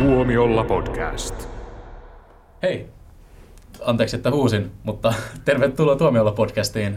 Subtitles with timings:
[0.00, 1.34] Tuomiolla podcast.
[2.62, 2.86] Hei!
[3.84, 6.96] Anteeksi, että huusin, mutta tervetuloa Tuomiolla podcastiin.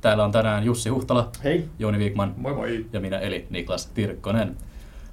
[0.00, 1.68] Täällä on tänään Jussi Huhtala, Hei.
[1.78, 2.86] Jouni Viikman Moi moi.
[2.92, 4.56] ja minä eli Niklas Tirkkonen.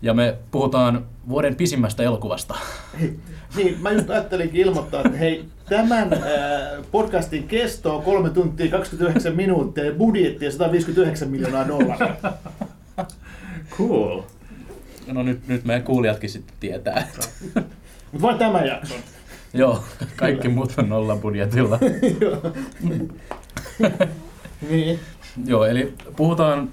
[0.01, 2.55] Ja me puhutaan vuoden pisimmästä elokuvasta.
[2.99, 3.19] Hei.
[3.55, 6.19] Niin, mä just ajattelinkin ilmoittaa, että hei, tämän äh,
[6.91, 12.15] podcastin kesto on 3 tuntia 29 minuuttia ja budjetti on 159 miljoonaa dollaria.
[13.77, 14.21] Cool.
[15.07, 17.07] No nyt, nyt meidän kuulijatkin sitten tietää.
[18.11, 18.93] Mutta vain tämä jakso.
[19.53, 19.83] Joo,
[20.15, 21.79] kaikki muut on nolla budjetilla.
[24.69, 24.99] Niin.
[25.45, 26.69] Joo, eli puhutaan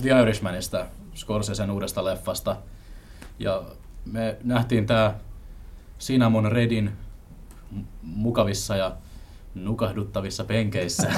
[0.00, 2.56] The Irishmanista, Scorsesen uudesta leffasta.
[3.38, 3.62] Ja
[4.04, 5.14] me nähtiin tämä
[6.00, 6.92] Cinnamon Redin
[8.02, 8.96] mukavissa ja
[9.54, 11.12] nukahduttavissa penkeissä.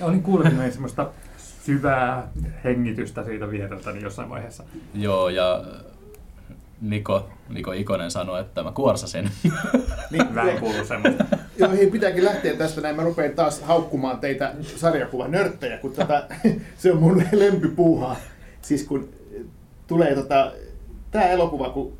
[0.00, 1.10] Olin kuullut näin semmoista
[1.64, 2.28] syvää
[2.64, 4.64] hengitystä siitä viereltäni jossain vaiheessa.
[4.94, 5.64] Joo, ja
[6.80, 9.30] Niko, Niko Ikonen sanoi, että mä kuorsasin.
[10.10, 11.24] niin Vähän kuuluu semmoista.
[11.58, 12.96] Joo, hei, pitääkin lähteä tästä näin.
[12.96, 16.24] Mä rupean taas haukkumaan teitä sarjakuvanörttejä, kun tota,
[16.78, 18.16] se on mun lempipuuhaa.
[18.62, 19.08] Siis kun
[19.86, 20.52] tulee tota,
[21.10, 21.92] tää elokuva, kun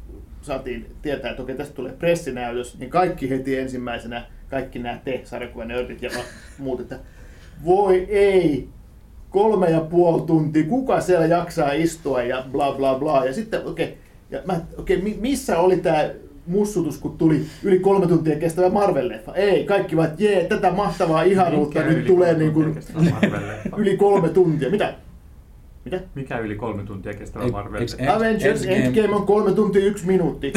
[0.43, 6.03] saatiin tietää, että okei, tästä tulee pressinäytös, niin kaikki heti ensimmäisenä, kaikki nämä te sarjakuvanörtit
[6.03, 6.11] ja
[6.59, 6.99] muut, että
[7.65, 8.69] voi ei,
[9.33, 13.25] kolme ja puoli tuntia, kuka siellä jaksaa istua ja bla bla bla.
[13.25, 13.97] Ja sitten, okei, okay,
[14.31, 16.11] ja mä, okay, missä oli tämä
[16.47, 19.35] mussutus, kun tuli yli kolme tuntia kestävä Marvel-leffa?
[19.35, 22.79] Ei, kaikki vaan, jee, tätä mahtavaa ihanuutta Mikä nyt tulee niin kuin,
[23.77, 24.71] yli kolme tuntia.
[24.71, 24.95] Mitä?
[25.85, 26.01] Mitä?
[26.15, 27.87] Mikä yli kolme tuntia kestävä Marvel?
[28.17, 28.85] Avengers Endgame.
[28.87, 30.53] Endgame on kolme tuntia yksi minuutti.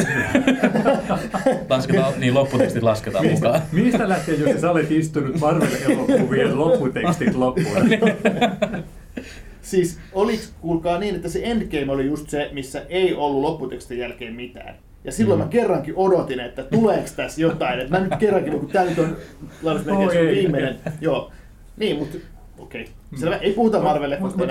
[1.70, 3.60] Lasketaan, niin lopputekstit lasketaan mukaan.
[3.72, 7.76] Mistä lähtien, jos sä olet istunut Marvel-elokuvien lopputekstit loppuun?
[9.62, 14.34] Siis oliks, kuulkaa niin, että se Endgame oli just se, missä ei ollut lopputekstin jälkeen
[14.34, 14.74] mitään.
[15.04, 15.44] Ja silloin Mm.
[15.44, 17.80] mä kerrankin odotin, että tuleeko tässä jotain.
[17.80, 19.16] Että mä nyt kerrankin, kun tää nyt on
[19.62, 20.34] lainausmerkeissä ei.
[20.36, 20.76] viimeinen.
[21.00, 21.30] Joo.
[21.76, 22.18] Niin, mutta
[22.58, 22.82] okei.
[22.82, 23.20] Okay.
[23.20, 24.44] Selvä, ei puhuta marvel Mut- mutta,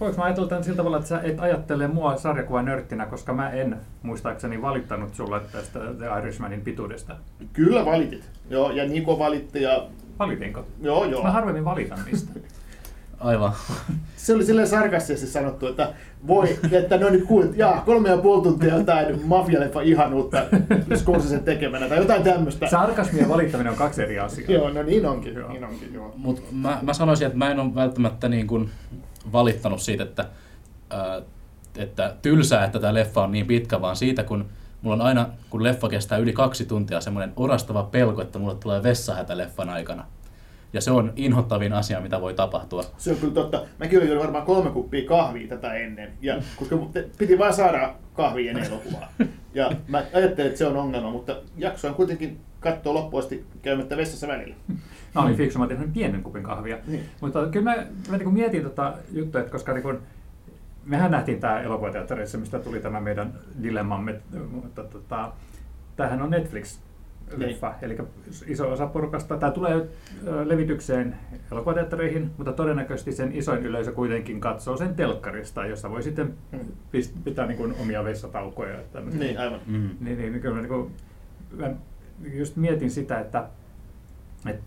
[0.00, 3.50] Voinko mä ajatella tämän sillä tavalla, että sä et ajattele mua sarjakuvan nörttinä, koska mä
[3.50, 7.16] en muistaakseni valittanut sulle tästä The Irishmanin pituudesta.
[7.52, 8.30] Kyllä valitit.
[8.50, 9.86] Joo, ja Niko valitti ja...
[10.18, 10.64] Valitinko?
[10.82, 11.22] Joo, joo.
[11.22, 12.32] Mä harvemmin valitan niistä.
[13.20, 13.52] Aivan.
[14.16, 15.92] Se oli silleen sarkastisesti sanottu, että
[16.26, 20.42] voi, että no nyt kuulit, jaa, kolme ja puoli tuntia jotain mafialeffa ihanuutta
[20.94, 22.66] Scorsesen tekemänä tai jotain tämmöistä.
[22.66, 24.50] Sarkasmi ja valittaminen on kaksi eri asiaa.
[24.50, 25.48] Joo, no niin onkin, Joo.
[25.48, 26.14] niin onkin, joo.
[26.16, 28.70] Mut mä, mä sanoisin, että mä en ole välttämättä niin kuin
[29.32, 30.24] valittanut siitä, että,
[30.90, 31.22] ää,
[31.76, 34.46] että tylsää, että tämä leffa on niin pitkä, vaan siitä, kun
[34.82, 38.82] mulla on aina, kun leffa kestää yli kaksi tuntia, semmoinen orastava pelko, että mulle tulee
[38.82, 40.04] vessahätä leffan aikana.
[40.72, 42.84] Ja se on inhottavin asia, mitä voi tapahtua.
[42.98, 43.62] Se on kyllä totta.
[43.78, 46.76] Mäkin olin juonut varmaan kolme kuppia kahvia tätä ennen, ja, koska
[47.18, 49.12] piti vain saada kahvia ennen elokuvaa.
[49.54, 54.28] Ja mä ajattelin, että se on ongelma, mutta jaksoin kuitenkin katsoa loppuun asti käymättä vessassa
[54.28, 54.54] välillä.
[55.14, 56.78] Mä olin fiksu, mä tein pienen kupin kahvia.
[56.86, 57.04] Niin.
[57.20, 60.02] Mutta kyllä mä, mä niin mietin tota juttua, että koska niin kun,
[60.84, 63.32] mehän nähtiin tämä elokuvateatterissa, mistä tuli tämä meidän
[63.62, 64.20] dilemmamme,
[64.50, 65.32] mutta tota,
[65.96, 66.34] tämähän on
[67.36, 67.96] Netflix-leffa, eli
[68.46, 69.88] iso osa porukasta, tämä tulee
[70.44, 71.16] levitykseen
[71.52, 76.58] elokuvateattereihin, mutta todennäköisesti sen isoin yleisö kuitenkin katsoo sen telkkarista, jossa voi sitten Mm.
[76.96, 78.70] pist- pitää niin kuin omia vessataukoja.
[78.72, 79.20] ja tämmöistä.
[79.24, 79.60] Niin, aivan.
[79.66, 79.90] Mm.
[80.00, 80.90] Niin, niin, niin kyllä mä, niin kuin,
[81.56, 81.70] mä
[82.32, 83.44] just mietin sitä, että,
[84.46, 84.62] että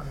[0.00, 0.06] äh,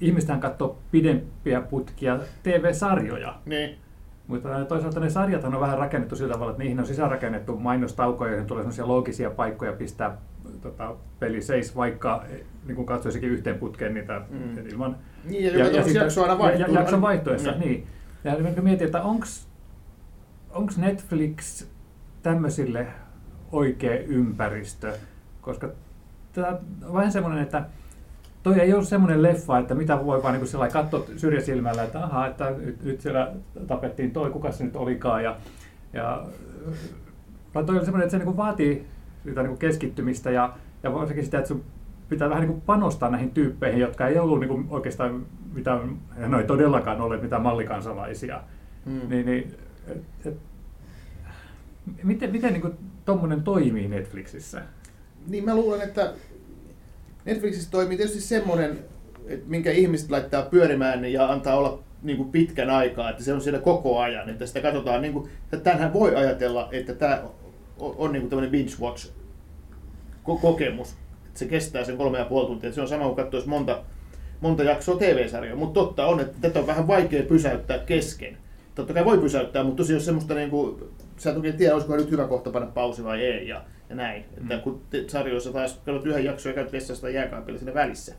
[0.00, 3.78] ihmistähän katsoo pidempiä putkia TV-sarjoja, Niin.
[4.26, 8.46] mutta toisaalta ne sarjathan on vähän rakennettu sillä tavalla, että niihin on sisäänrakennettu mainostaukoja, joihin
[8.48, 10.16] tulee sellaisia loogisia paikkoja pistää
[10.62, 14.68] tota, peli seis, vaikka eh, niin kuin katsoisikin yhteen putkeen niitä Mm.
[14.68, 14.96] ilman...
[15.24, 16.66] Niin, ja, ja, ja jakso aina vaihtuu.
[16.74, 17.60] Ja, jakson vaihtuessa, Niin.
[17.60, 17.86] niin.
[18.56, 19.02] Ja mietin, että
[20.50, 21.66] onko Netflix
[22.22, 22.86] tämmöisille
[23.52, 24.92] oikea ympäristö,
[25.40, 25.68] koska
[26.32, 27.64] tämä on vähän semmoinen, että
[28.42, 32.26] toi ei ole semmoinen leffa, että mitä voi vaan niin sillä katsoa syrjäsilmällä, että aha,
[32.26, 33.32] että nyt, nyt siellä
[33.66, 35.24] tapettiin toi, kuka se nyt olikaan.
[35.24, 35.36] Ja,
[35.92, 36.26] ja,
[37.54, 38.86] vaan toi on semmoinen, että se niin vaatii
[39.24, 41.64] sitä niin kuin keskittymistä ja, ja varsinkin sitä, että sun
[42.08, 46.28] pitää vähän niin kuin panostaa näihin tyyppeihin, jotka ei ollut niin kuin oikeastaan mitään, ja
[46.28, 48.40] no ei todellakaan ole mitään mallikansalaisia.
[48.86, 49.00] Mm.
[49.08, 49.54] Niin, niin,
[49.88, 50.36] et, et,
[52.02, 52.74] miten miten niin kuin
[53.04, 54.62] tommonen toimii Netflixissä?
[55.26, 56.12] Niin mä luulen, että
[57.24, 58.78] Netflixissä toimii tietysti semmoinen,
[59.26, 63.40] että minkä ihmiset laittaa pyörimään ja antaa olla niin kuin pitkän aikaa, että se on
[63.40, 67.22] siellä koko ajan, että sitä katsotaan, niin kuin, että tämähän voi ajatella, että tämä
[67.78, 69.10] on, on niin tämmöinen binge watch
[70.24, 73.16] ko- kokemus, että se kestää sen kolme ja puoli tuntia, että se on sama kuin
[73.16, 73.82] katsoisi monta,
[74.40, 78.36] monta jaksoa TV-sarjaa, mutta totta on, että tätä on vähän vaikea pysäyttää kesken.
[78.74, 80.82] Totta kai voi pysäyttää, mutta tosiaan jos semmoista niin kuin
[81.16, 84.24] sä et oikein tiedä, olisiko nyt hyvä kohta panna pausi vai ei ja, ja näin.
[84.36, 84.42] Mm.
[84.42, 88.14] Että kun te, sarjoissa taas katsot yhden jakson ja käyt vessasta tai jääkaapilla siinä välissä.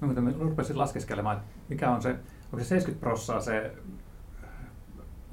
[0.00, 2.08] No, mutta mä rupesin laskeskelemaan, mikä on se,
[2.52, 3.72] onko se 70 prossaa se,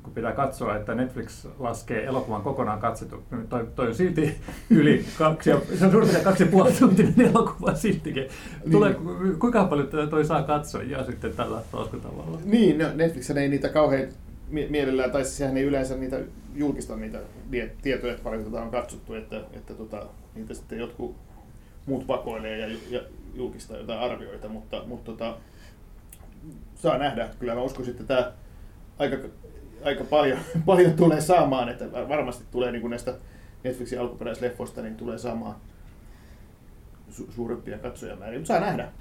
[0.03, 3.23] kun pitää katsoa, että Netflix laskee elokuvan kokonaan katsettu.
[3.49, 4.35] Toi, toi on silti
[4.69, 8.27] yli kaksi, ja, se on suurin kaksi ja puoli tuntinen elokuva siltikin.
[8.71, 9.39] Tulee, niin.
[9.39, 12.39] Kuinka paljon toi saa katsojia sitten tällä laskutavalla?
[12.45, 14.07] Niin, no Netflix ei niitä kauhean
[14.49, 16.19] mielellään, tai siis sehän ei yleensä niitä
[16.55, 17.19] julkista niitä
[17.81, 20.05] tietoja, että paljon tätä on katsottu, että, että tota,
[20.35, 21.15] niitä sitten jotkut
[21.85, 23.01] muut pakoilee ja, ja
[23.35, 25.37] julkista jotain arvioita, mutta, mutta tota,
[26.75, 27.29] saa nähdä.
[27.39, 28.31] Kyllä mä uskon, että tämä
[28.99, 29.17] aika,
[29.85, 33.13] aika paljon, paljon tulee saamaan, että varmasti tulee niin kuin näistä
[33.63, 35.55] Netflixin alkuperäisleffoista, niin tulee saamaan
[37.11, 38.91] su- suurempia katsojamääriä, mutta saa nähdä.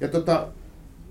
[0.00, 0.48] Ja tota,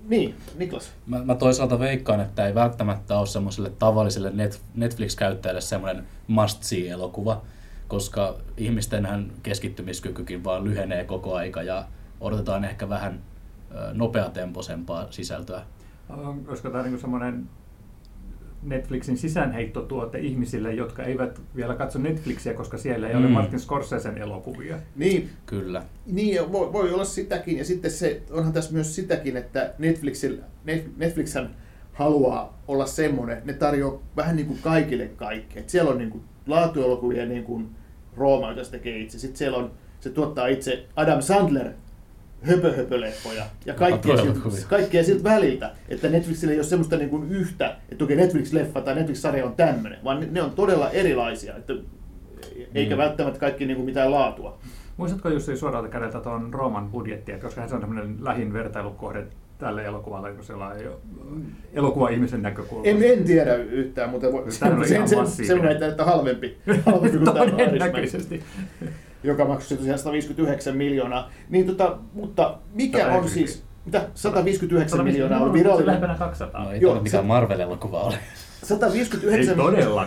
[0.08, 0.92] niin, Niklas.
[1.06, 7.42] Mä, mä toisaalta veikkaan, että ei välttämättä ole semmoiselle tavalliselle net, Netflix-käyttäjälle semmoinen must-see-elokuva,
[7.88, 11.84] koska ihmistenhän keskittymiskykykin vaan lyhenee koko aika ja
[12.20, 13.20] odotetaan ehkä vähän
[13.92, 15.62] nopeatempoisempaa sisältöä.
[16.48, 17.48] Olisiko tämä niin semmoinen
[18.64, 23.20] Netflixin sisäänheittotuote ihmisille, jotka eivät vielä katso Netflixiä, koska siellä ei mm.
[23.20, 24.78] ole Martin Scorsesen elokuvia.
[24.96, 25.30] Niin.
[25.46, 25.82] Kyllä.
[26.06, 27.58] Niin, voi, voi olla sitäkin.
[27.58, 29.74] Ja sitten se, onhan tässä myös sitäkin, että
[30.96, 31.36] Netflix
[31.92, 35.62] haluaa olla semmoinen, ne tarjoaa vähän niin kuin kaikille kaikkea.
[35.62, 37.68] Et siellä on niin kuin laatuelokuvia niin kuin
[38.16, 39.18] Rooma, jota se tekee itse.
[39.18, 39.70] Sitten siellä on,
[40.00, 41.72] se tuottaa itse Adam Sandler
[42.44, 45.70] höpö-höpöleffoja ja kaikkea siltä, kaikkea siltä väliltä.
[45.88, 49.98] Että Netflixillä ei ole semmoista niin kuin yhtä, että okei Netflix-leffa tai Netflix-sarja on tämmöinen,
[50.04, 51.74] vaan ne on todella erilaisia, että,
[52.74, 52.98] eikä mm.
[52.98, 54.58] välttämättä kaikki niin kuin mitään laatua.
[54.96, 59.26] Muistatko Jussi suoralta kädeltä tuon Rooman budjettia, koska se on semmoinen lähin vertailukohde
[59.58, 60.96] tälle elokuvalle, kun siellä ei ole
[61.72, 62.90] elokuva-ihmisen näkökulmasta.
[62.90, 67.34] En, en tiedä yhtään, mutta voi, se on sen, sen, semmoinen, että halvempi, halvempi kuin
[67.34, 68.42] Todennäköisesti
[69.24, 71.30] joka maksoi tosiaan 159 miljoonaa.
[71.48, 75.86] Niin tota, mutta mikä on siis, mitä 159 150 miljoonaa on virallinen?
[75.86, 76.64] Lähempänä 200.
[76.64, 78.18] No ei Joo, mikään Marvel-elokuva ole.
[78.62, 79.56] 159,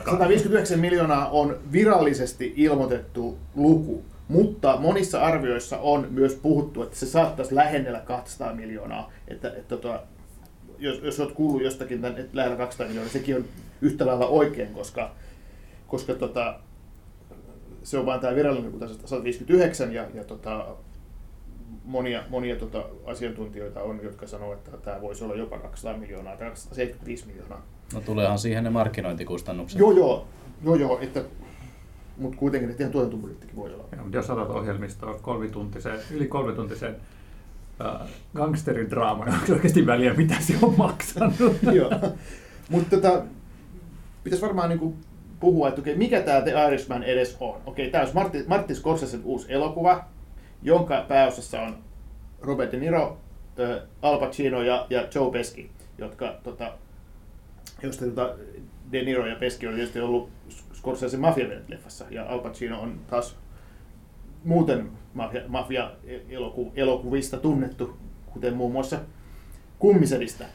[0.06, 7.56] 159 miljoonaa on virallisesti ilmoitettu luku, mutta monissa arvioissa on myös puhuttu, että se saattaisi
[7.56, 9.12] lähennellä 200 miljoonaa.
[9.28, 10.00] Että, että, että tota,
[10.80, 13.46] jos, jos olet kuullut jostakin, että lähellä 200 miljoonaa, sekin on
[13.82, 15.12] yhtä lailla oikein, koska,
[15.88, 16.60] koska tota,
[17.88, 20.66] se on vain tämä virallinen luku 159 ja, ja tota,
[21.86, 26.48] monia, monia tota, asiantuntijoita on, jotka sanoo, että tämä voisi olla jopa 200 miljoonaa tai
[26.48, 27.62] 275 miljoonaa.
[27.94, 29.80] No tuleehan siihen ne markkinointikustannukset.
[29.80, 30.28] Joo, joo,
[30.64, 31.24] joo, joo että,
[32.18, 33.86] mutta kuitenkin että ihan tuotantobudjettikin voi olla.
[33.92, 36.96] Ja, mutta jos otat ohjelmistoa kolmituntisen, yli kolmituntisen
[37.86, 41.36] äh, gangsterin draama, niin onko oikeasti väliä, mitä se on maksanut?
[41.80, 41.92] joo,
[42.70, 43.24] mutta tota,
[44.24, 44.98] pitäisi varmaan niin kuin
[45.40, 47.62] puhua, että okay, mikä tämä The Irishman edes on.
[47.66, 50.06] Okei, tämä on Martin, Martin Scorsesen uusi elokuva,
[50.62, 51.78] jonka pääosassa on
[52.42, 53.18] Robert De Niro,
[54.02, 56.74] Al Pacino ja, ja Joe Pesci, jotka, tota,
[57.84, 58.36] josta tota,
[58.92, 60.30] De Niro ja Pesci on tietysti ollut
[60.74, 63.36] Scorsese Mafia-leffassa, ja Al Pacino on taas
[64.44, 64.90] muuten
[65.48, 67.98] mafia-elokuvista tunnettu,
[68.34, 69.00] kuten muun muassa
[69.80, 70.46] Kummisedistä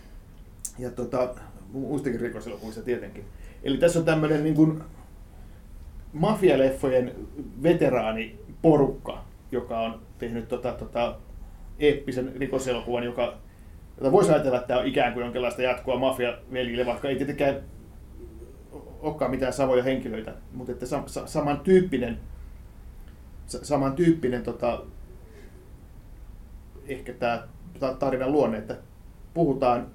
[0.79, 1.35] ja tota,
[1.73, 3.25] muistakin rikoselokuvista tietenkin.
[3.63, 4.83] Eli tässä on tämmöinen niin kuin
[6.13, 7.15] mafialeffojen
[7.63, 11.19] veteraaniporukka, joka on tehnyt tota, tota,
[11.79, 13.39] eeppisen rikoselokuvan, joka,
[13.99, 17.61] jota voisi ajatella, että tämä on ikään kuin jonkinlaista jatkoa mafiaveljille, vaikka ei tietenkään
[19.01, 22.19] olekaan mitään savoja henkilöitä, mutta että sam, sa, samantyyppinen,
[23.47, 24.83] samantyyppinen tota,
[26.87, 27.47] ehkä tämä
[27.99, 28.77] tarinan luonne, että
[29.35, 29.87] puhutaan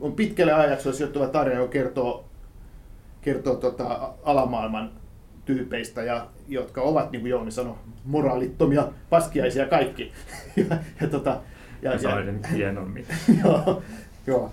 [0.00, 2.24] on pitkälle ajaksi sijoittuva tarina, joka kertoo,
[3.20, 4.92] kertoo tota alamaailman
[5.44, 7.74] tyypeistä, ja, jotka ovat, niin kuin Jouni sanoi,
[8.04, 10.12] moraalittomia, paskiaisia kaikki.
[10.56, 11.40] ja, ja, tota,
[11.82, 12.16] ja, ja,
[12.52, 13.06] hienommin.
[13.44, 13.82] joo,
[14.26, 14.52] joo.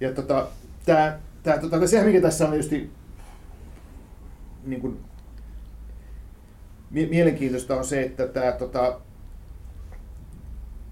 [0.00, 0.46] Ja tota,
[0.86, 2.90] tää, tää, tota, sehän mikä tässä on tietysti
[4.64, 5.00] niin kuin,
[6.90, 9.00] mielenkiintoista on se, että tämä tota,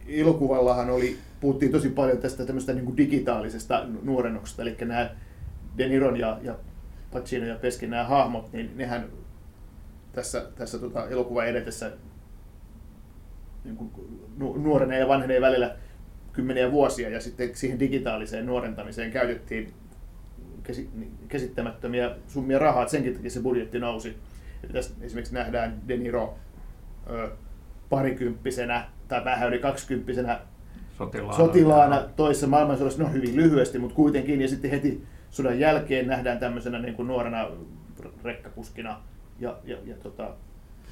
[0.09, 5.11] elokuvallahan oli puhuttiin tosi paljon tästä tämmöistä niin digitaalisesta nuorennuksesta, eli nämä
[5.79, 6.59] De Niron ja, ja
[7.13, 9.07] Pacino ja Peskin nämä hahmot, niin nehän
[10.13, 11.93] tässä, tässä tota elokuvan edetessä
[13.65, 13.91] niin kuin
[14.39, 15.77] nuorenee ja vanhenee välillä
[16.33, 19.73] kymmeniä vuosia, ja sitten siihen digitaaliseen nuorentamiseen käytettiin
[21.29, 24.17] käsittämättömiä summia rahaa, että senkin takia se budjetti nousi.
[24.63, 26.39] Että tässä esimerkiksi nähdään De Niro
[27.11, 27.31] ö,
[27.91, 30.41] parikymppisenä tai vähän yli kaksikymppisenä
[31.05, 31.37] sotilaana.
[31.37, 36.79] sotilaana toisessa maailmansodassa, no hyvin lyhyesti, mutta kuitenkin, ja sitten heti sodan jälkeen nähdään tämmöisenä
[36.79, 37.47] niin kuin nuorena
[38.25, 39.01] rekkakuskina,
[39.39, 40.31] ja, ja, ja tota,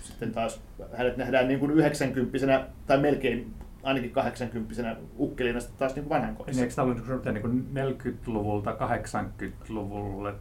[0.03, 0.61] sitten taas
[0.97, 6.31] hänet nähdään niin kuin 90 tai melkein ainakin 80 ukkelina sitten taas niin kuin vanhan
[6.31, 6.62] Niin, kodissa.
[6.62, 10.35] eikö tämä ollut niin kuin 40-luvulta 80-luvulle?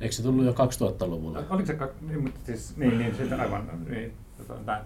[0.00, 1.42] Eikö se tullut jo 2000-luvulla?
[1.50, 4.12] Oliko se, niin, mutta siis, niin, niin, sitten aivan, niin,
[4.48, 4.80] tota,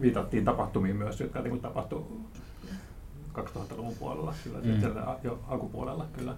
[0.00, 2.04] viitattiin tapahtumiin myös, jotka niin kuin tapahtui
[3.38, 4.80] 2000-luvun puolella, kyllä, Mm.
[4.80, 6.34] siellä jo alkupuolella kyllä.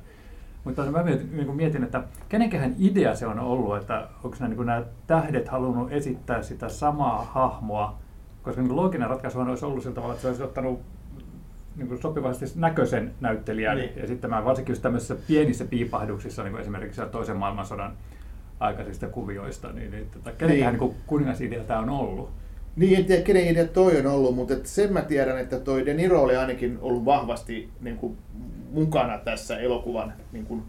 [0.65, 4.49] Mutta mä mietin, niin kuin mietin, että kenenkähän idea se on ollut, että onko nämä,
[4.49, 7.99] niin kuin nämä tähdet halunnut esittää sitä samaa hahmoa,
[8.43, 10.81] koska niin kuin looginen ratkaisu olisi ollut sillä tavalla, että se olisi ottanut
[11.77, 13.91] niin kuin sopivasti näköisen näyttelijän Niin.
[13.97, 17.93] ja sitten mä varsinkin just tämmöisissä pienissä piipahduksissa, niin kuin esimerkiksi toisen maailmansodan
[18.61, 20.81] aikaisista kuvioista, niin, niin tota, kenenkähän Niin.
[20.81, 20.91] niin.
[20.93, 22.31] niin kuningasidea tämä on ollut?
[22.77, 25.87] Niin, en tiedä kenen idea toi on ollut, mutta et sen mä tiedän, että toi
[25.87, 28.19] De Niro oli ainakin ollut vahvasti niin kuin,
[28.71, 30.63] mukana tässä elokuvan niin kuin,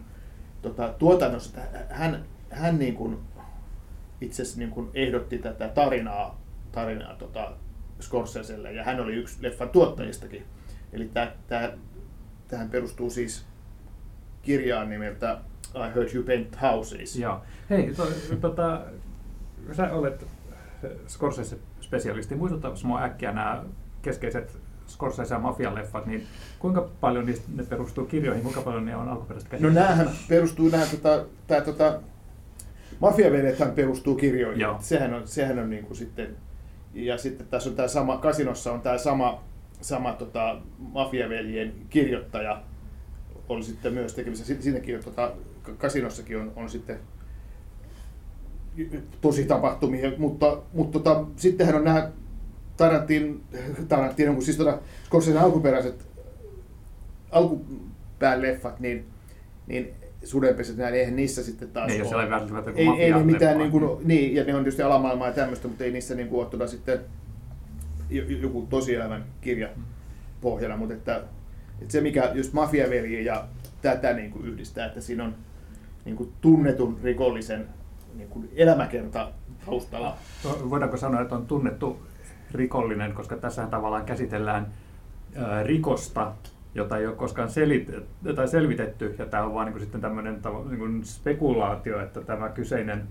[0.62, 1.60] tota, tuotannossa.
[1.88, 3.18] Hän, hän niin kuin,
[4.20, 6.40] itse asiassa niin kuin ehdotti tätä tarinaa,
[6.72, 7.52] tarinaa tota,
[8.00, 10.44] Scorseselle, ja hän oli yksi leffan tuottajistakin.
[10.92, 11.72] Eli tämä, tämä,
[12.48, 13.46] tähän perustuu siis
[14.42, 15.38] kirjaan nimeltä
[15.74, 17.16] I Heard You Paint Houses.
[17.16, 17.40] Joo.
[17.70, 18.08] Hei, to,
[18.40, 18.82] tota,
[19.72, 20.26] sä olet
[21.08, 22.34] Scorsese-spesialisti.
[22.34, 23.64] Muistuttaisi mua äkkiä nämä
[24.02, 26.26] keskeiset Scorsese- ja Mafia-leffat, niin
[26.58, 29.88] kuinka paljon niistä ne perustuu kirjoihin, kuinka paljon ne on alkuperäistä No käsikirjoja?
[29.88, 32.00] näähän perustuu, nää, tota, tää, tota,
[33.00, 34.60] Mafiaveljethän perustuu kirjoihin.
[34.60, 34.76] Joo.
[34.80, 36.36] Sehän on, sehän on niinku sitten,
[36.94, 39.40] ja sitten tässä on tämä sama, Kasinossa on tämä sama,
[39.80, 42.62] sama tota, Mafiaveljen kirjoittaja,
[43.48, 44.54] oli sitten myös tekemisessä.
[44.62, 45.32] Siinäkin on, tota,
[45.78, 46.98] Kasinossakin on, on sitten
[49.20, 52.10] tosi tapahtumia, mutta, mutta tota, sittenhän on nämä
[52.76, 53.42] Tarantin,
[53.88, 56.06] Tarantin, kun siis tota, Scorsese alkuperäiset
[57.30, 59.06] alkupään leffat, niin,
[59.66, 63.58] niin sudenpesät, näin, eihän niissä sitten taas ei ole sellainen välttämättä ei, ei ne mitään,
[63.58, 66.40] niin kuin, niin, ja ne on tietysti alamaailmaa ja tämmöistä, mutta ei niissä niin kuin,
[66.40, 67.00] ole tuota sitten
[68.10, 69.68] jo- jo- joku tosielämän kirja
[70.40, 71.22] pohjana, mutta että,
[71.80, 73.48] että se mikä just mafiaveli ja
[73.82, 75.34] tätä niin kuin yhdistää, että siinä on
[76.04, 77.66] niin kuin tunnetun rikollisen
[78.16, 79.32] niin kuin elämäkerta
[79.66, 80.16] taustalla.
[80.70, 82.02] Voidaanko sanoa, että on tunnettu
[82.52, 84.66] rikollinen, koska tässä tavallaan käsitellään
[85.36, 86.32] ää, rikosta,
[86.74, 90.78] jota ei ole koskaan selit- tai selvitetty, ja tämä on vain niin sitten tämmöinen niin
[90.78, 93.08] kuin spekulaatio, että tämä kyseinen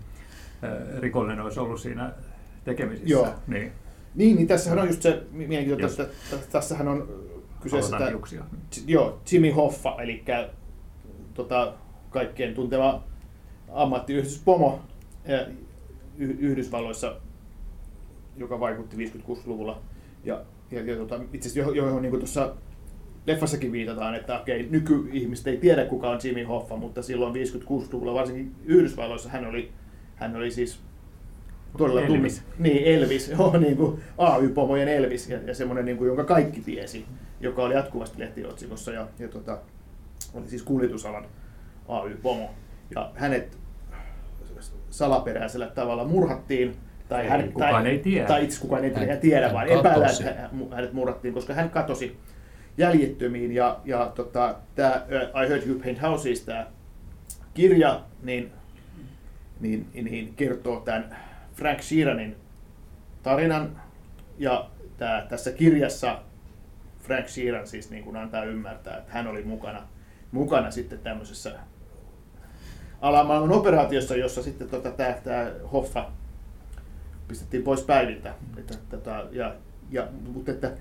[0.61, 2.11] ää, rikollinen olisi ollut siinä
[2.63, 3.09] tekemisissä.
[3.09, 3.27] Joo.
[3.47, 3.71] Niin,
[4.15, 7.07] Niin, niin tässähän on just se mielenkiintoista, että tä- tässähän on
[7.61, 8.11] kyseessä tämä,
[8.87, 10.23] joo, Jimmy Hoffa, eli
[11.33, 11.73] tota,
[12.09, 13.03] kaikkien tuntema
[13.73, 14.81] ammattiyhdistyspomo
[16.17, 17.15] Yhdysvalloissa,
[18.37, 19.81] joka vaikutti 56-luvulla.
[20.23, 20.41] Ja,
[20.71, 22.53] ja, ja tota, itse asiassa johon, johon niin tuossa
[23.27, 28.55] leffassakin viitataan, että okei, nykyihmiset ei tiedä kuka on Jimmy Hoffa, mutta silloin 56-luvulla varsinkin
[28.65, 29.71] Yhdysvalloissa hän oli,
[30.15, 30.79] hän oli siis
[31.77, 32.39] todella Elvis.
[32.39, 36.61] tunnet- Niin, Elvis, joo, niin kuin AY-pomojen Elvis ja, ja semmoinen, niin kuin, jonka kaikki
[36.61, 37.05] tiesi,
[37.41, 39.57] joka oli jatkuvasti lehtiotsikossa ja, ja tota,
[40.33, 41.25] oli siis kuljetusalan
[41.87, 42.49] AY-pomo.
[42.95, 43.57] Ja hänet
[44.97, 46.75] salaperäisellä tavalla murhattiin.
[47.09, 48.27] Tai Ei, hän, kukaan tai, ei tiedä.
[48.27, 50.27] Tai itse kukaan ei tiedä, Hän- tiedä hän vaan epäillään, katosi.
[50.27, 52.17] että hän- hänet murhattiin, koska hän katosi
[52.77, 53.51] jäljettömiin.
[53.51, 55.05] Ja, ja tota, tämä
[55.45, 56.67] I Heard You Paint Houses, tämä
[57.53, 58.51] kirja, niin,
[59.59, 61.15] niin, niin kertoo tämän
[61.53, 62.35] Frank Sheeranin
[63.23, 63.81] tarinan.
[64.37, 66.21] Ja tää, tässä kirjassa
[67.01, 69.81] Frank Sheeran siis niin kuin antaa ymmärtää, että hän oli mukana,
[70.31, 71.51] mukana sitten tämmöisessä
[73.01, 76.11] alamaailman operaatiossa, jossa sitten tota, tämä, Hoffa
[77.27, 78.33] pistettiin pois päiviltä.
[78.57, 79.55] Että, tota, ja,
[79.91, 80.71] ja, mutta että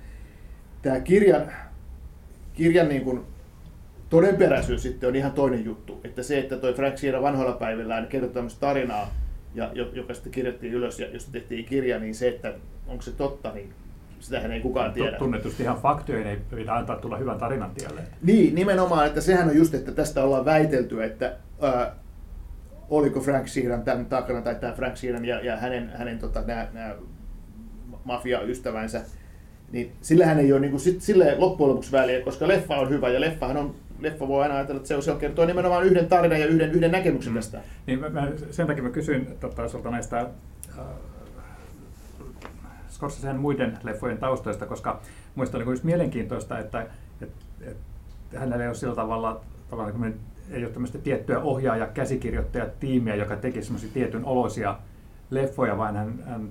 [0.81, 1.51] tämä kirjan,
[2.53, 3.21] kirjan niin kuin
[4.09, 6.01] todenperäisyys sitten on ihan toinen juttu.
[6.03, 9.13] Että se, että toi Frank Sheeran vanhoilla päivillään kertoo tämmöistä tarinaa,
[9.55, 12.53] ja, jo- joka sitten kirjattiin ylös ja josta tehtiin kirja, niin se, että
[12.87, 13.73] onko se totta, niin
[14.19, 15.17] sitähän ei kukaan tiedä.
[15.17, 18.01] Tunnetusti ihan faktojen ei pidä antaa tulla hyvän tarinan tielle.
[18.23, 21.95] Niin, nimenomaan, että sehän on just, että tästä ollaan väitelty, että ää,
[22.89, 26.67] oliko Frank Sheeran tämän takana, tai tämä Frank Sheeran ja, ja hänen, hänen tota, nämä,
[26.73, 26.95] nämä
[28.03, 29.01] mafia-ystävänsä,
[29.71, 33.09] niin sillähän ei ole niin kuin, sit, silleen loppujen lopuksi väliä, koska leffa on hyvä,
[33.09, 36.07] ja leffahan on, leffa voi aina ajatella, että se, on, se on kertoo nimenomaan yhden
[36.07, 37.35] tarinan ja yhden, yhden näkemyksen Mm.
[37.35, 37.61] tästä.
[37.87, 40.19] Niin mä, mä, sen takia mä kysyin tota, sulta näistä
[40.79, 40.85] äh,
[42.89, 45.01] Scorseseen muiden leffojen taustoista, koska
[45.35, 46.87] muista oli just mielenkiintoista, että
[47.21, 47.29] et,
[47.61, 47.77] et,
[48.35, 50.19] hänellä ei ole sillä tavalla, tämmöinen-
[50.51, 54.77] ei ole tämmöistä tiettyä ohjaaja käsikirjoittaja tiimiä, joka teki semmoisia tietyn olosia
[55.29, 56.49] leffoja, vaan hän, hän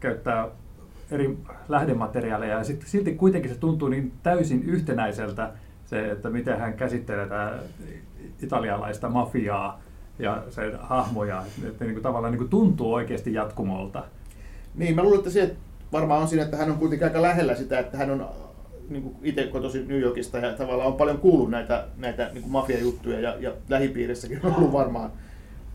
[0.00, 0.48] käyttää
[1.10, 5.50] eri lähdemateriaaleja ja sit, silti kuitenkin se tuntuu niin täysin yhtenäiseltä
[5.84, 7.58] se, että miten hän käsittelee tätä
[8.42, 9.80] italialaista mafiaa
[10.18, 14.04] ja sen hahmoja, että niin kuin tavallaan niin kuin tuntuu oikeasti jatkumolta.
[14.74, 15.56] Niin, mä luulen, että se
[15.92, 18.28] varmaan on siinä, että hän on kuitenkin aika lähellä sitä, että hän on
[18.88, 22.52] niin kuin itse kotoisin New Yorkista ja tavallaan on paljon kuullut näitä, näitä niin kuin
[22.52, 25.10] mafiajuttuja ja, ja lähipiirissäkin on ollut varmaan,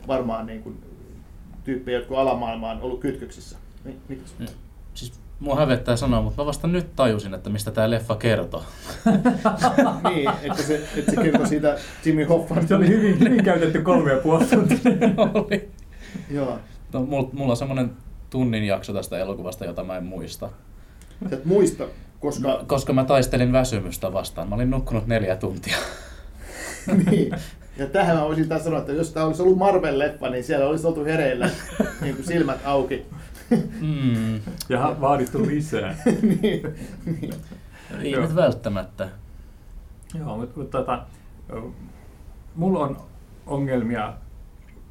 [0.08, 0.78] varmaan niin kuin,
[1.64, 3.58] tyyppejä, jotka alamaailmaan ollut kytköksissä.
[3.86, 4.36] Niin, mitäs?
[4.40, 4.46] Mm.
[4.94, 8.64] Siis mua hävettää sanoa, mutta mä vasta nyt tajusin, että mistä tämä leffa kertoo.
[10.10, 12.68] niin, että se, että se kertoo siitä Jimmy Hoffman.
[12.68, 14.78] Se oli hyvin, hyvin käytetty kolme ja puoli tuntia.
[15.34, 15.70] Oli.
[16.32, 16.60] Joo.
[16.94, 17.92] No, mulla, mulla on semmoinen
[18.30, 20.50] tunnin jakso tästä elokuvasta, jota mä en muista.
[21.30, 21.84] Sä et muista,
[22.24, 22.64] koska...
[22.68, 24.50] Koska mä taistelin väsymystä vastaan.
[24.50, 25.78] Mä olin nukkunut neljä tuntia.
[27.12, 27.36] niin.
[27.78, 30.88] Ja tähän mä voisin taas sanoa, että jos tämä olisi ollut Marvel-leffa, niin siellä olisi
[30.88, 31.50] oltu hereillä
[32.02, 33.06] niin kuin silmät auki.
[33.82, 34.36] Mm.
[34.70, 35.96] Ja vaadittu lisää.
[36.42, 36.76] niin,
[37.06, 37.34] niin.
[38.02, 38.22] Ei Joo.
[38.22, 39.10] nyt välttämättä.
[40.20, 41.06] Joo, mutta, mutta tota,
[42.56, 42.98] mulla on
[43.46, 44.14] ongelmia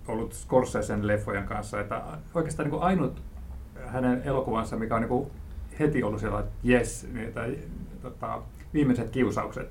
[0.08, 2.02] ollut Scorsesen leffojen kanssa, että
[2.34, 3.22] oikeastaan niin kuin ainut
[3.86, 5.30] hänen elokuvansa, mikä on niin kuin
[5.78, 7.58] heti ollut siellä, että jes, niin, tai,
[8.02, 8.42] tota,
[8.74, 9.70] viimeiset kiusaukset,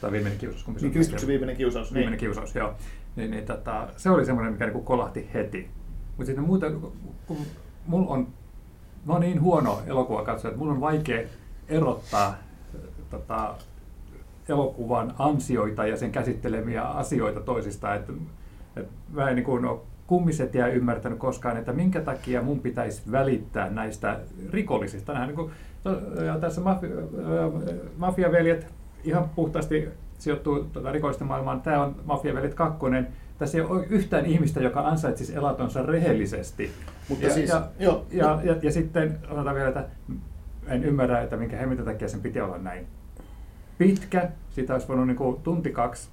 [0.00, 0.94] tai viimeinen kiusaus, kumpi se niin on?
[0.94, 1.94] Kristuksen viimeinen kiusaus.
[1.94, 2.20] Viimeinen Niin.
[2.20, 2.74] kiusaus, joo.
[3.16, 5.70] Niin, niin, tota, se oli semmoinen, mikä niin kolahti heti.
[6.08, 6.66] Mutta sitten muuta,
[7.26, 7.38] kun
[7.86, 8.28] mulla on,
[9.08, 11.28] oon niin huono elokuva katsoja, että mulla on vaikea
[11.68, 12.36] erottaa
[13.10, 13.54] tota,
[14.48, 17.96] elokuvan ansioita ja sen käsittelemiä asioita toisistaan.
[17.96, 18.12] Että,
[18.76, 23.70] että mä en niin kuin ole kummisetia ymmärtänyt koskaan, että minkä takia mun pitäisi välittää
[23.70, 24.20] näistä
[24.50, 25.12] rikollisista.
[25.12, 25.50] Nämähän niin kuin,
[26.26, 28.66] ja tässä mafi, äh, mafiaveljet
[29.04, 31.62] ihan puhtaasti sijoittuu tuota rikollisten maailmaan.
[31.62, 32.78] Tämä on Mafiaveljet 2.
[33.38, 36.70] Tässä ei ole yhtään ihmistä, joka ansaitsisi elatonsa rehellisesti.
[37.08, 38.06] Mutta ja, siis, ja, joo.
[38.10, 39.84] ja, ja, ja sitten sanotaan vielä, että
[40.66, 42.86] en ymmärrä, että minkä hemmetin takia sen piti olla näin
[43.78, 44.28] pitkä.
[44.50, 46.08] Siitä olisi voinut niin kuin, tunti kaksi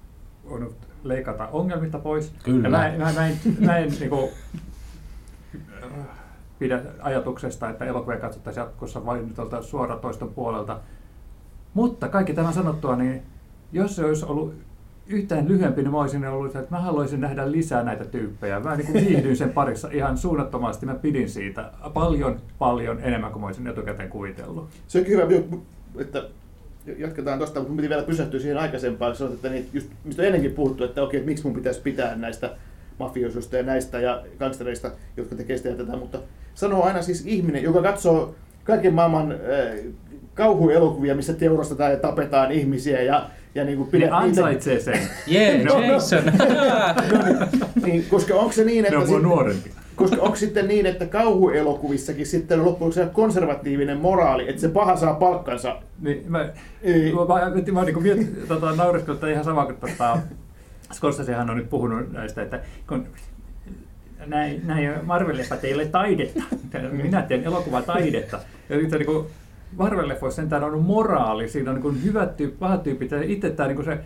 [0.50, 2.34] voinut leikata ongelmista pois.
[2.44, 2.68] Kyllä.
[2.68, 4.30] Ja mä, en- mä, mä en, mä en niin kuin,
[6.60, 10.80] pidä ajatuksesta, että elokuvia katsottaisiin jatkossa vain nyt oltaisiin suora toiston puolelta.
[11.74, 13.22] Mutta kaikki tämän sanottua, niin
[13.72, 14.54] jos se olisi ollut
[15.08, 18.60] yhtään lyhyempi, niin mä olisin ollut, että mä haluaisin nähdä lisää näitä tyyppejä.
[18.60, 20.86] Mä niin viihdyin sen parissa ihan suunnattomasti.
[20.86, 24.70] Mä pidin siitä paljon, paljon enemmän kuin mä olisin etukäteen kuvitellut.
[24.88, 25.44] Se onkin hyvä,
[25.98, 26.30] että
[26.98, 30.52] jatketaan tuosta, mutta piti vielä pysähtyä siihen aikaisempaan, sanoit, että niin, just, mistä on ennenkin
[30.52, 32.50] puhuttu, että okei, että miksi mun pitäisi pitää näistä
[33.00, 36.20] mafiosoista ja näistä ja gangstereista, jotka tekee sitä ja tätä, mutta
[36.56, 39.38] sanoo aina siis ihminen, joka katsoo kaiken maailman äh,
[40.34, 45.00] kauhuelokuvia, missä teurastetaan ja tapetaan ihmisiä ja, ja niin kuin Ne pidät ansaitsee sen.
[45.28, 45.82] Jee, No, no.
[45.84, 46.24] Jason!
[47.86, 49.00] niin, koska onko se niin, Ne että...
[49.00, 49.72] on mua sit- nuorempi.
[49.96, 54.96] Koska onko sitten niin, että kauhuelokuvissakin sitten on loppujen lopuksi konservatiivinen moraali, että se paha
[54.96, 55.80] saa palkkansa.
[56.02, 56.50] Niin, mä,
[56.82, 57.14] Ei.
[57.14, 60.20] mä, mä, mä, mä niin miet, tota, naureskellut, että ihan sama kuin tota,
[60.94, 63.08] Scorsesehan on nyt puhunut näistä, että kun
[64.26, 66.44] näin, näin Marvel-leffat ei ole taidetta.
[66.92, 68.40] Minä teen elokuvataidetta.
[68.70, 69.26] Ja sitten niin
[69.78, 73.86] Marvel-leffoissa sentään on moraali, siinä on niin hyvät tyypit, pahat tyypit, ja itse tämä niin
[73.86, 74.00] se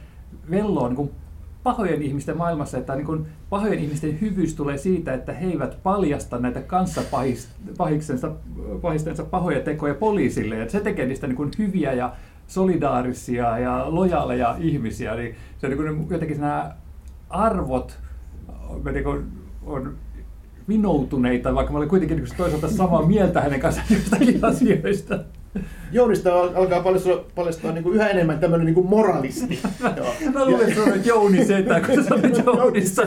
[0.51, 1.11] velloo niin
[1.67, 6.39] pahojen ihmisten maailmassa, että niin kuin pahojen ihmisten hyvyys tulee siitä, että he eivät paljasta
[6.39, 8.31] näitä kanssapahiksensa
[8.81, 10.55] pahistensa pahoja tekoja poliisille.
[10.55, 12.13] Ja se tekee niistä niin kuin hyviä ja
[12.47, 15.15] solidaarisia ja lojaaleja ihmisiä.
[15.15, 16.75] Niin se on niin kuin jotenkin nämä
[17.29, 17.99] arvot
[18.83, 19.27] me niin kuin,
[19.65, 19.95] on
[20.67, 25.19] vinoutuneita, vaikka mä olin kuitenkin niin toisaalta samaa mieltä hänen kanssaan jostakin asioista.
[25.91, 29.59] Jounista al- alkaa paljastua, paljastua niin kuin yhä enemmän tämmöinen niin kuin moralisti.
[30.33, 33.01] Mä luulen, että se on Jouni Setä, kun sä sanoit Jounista.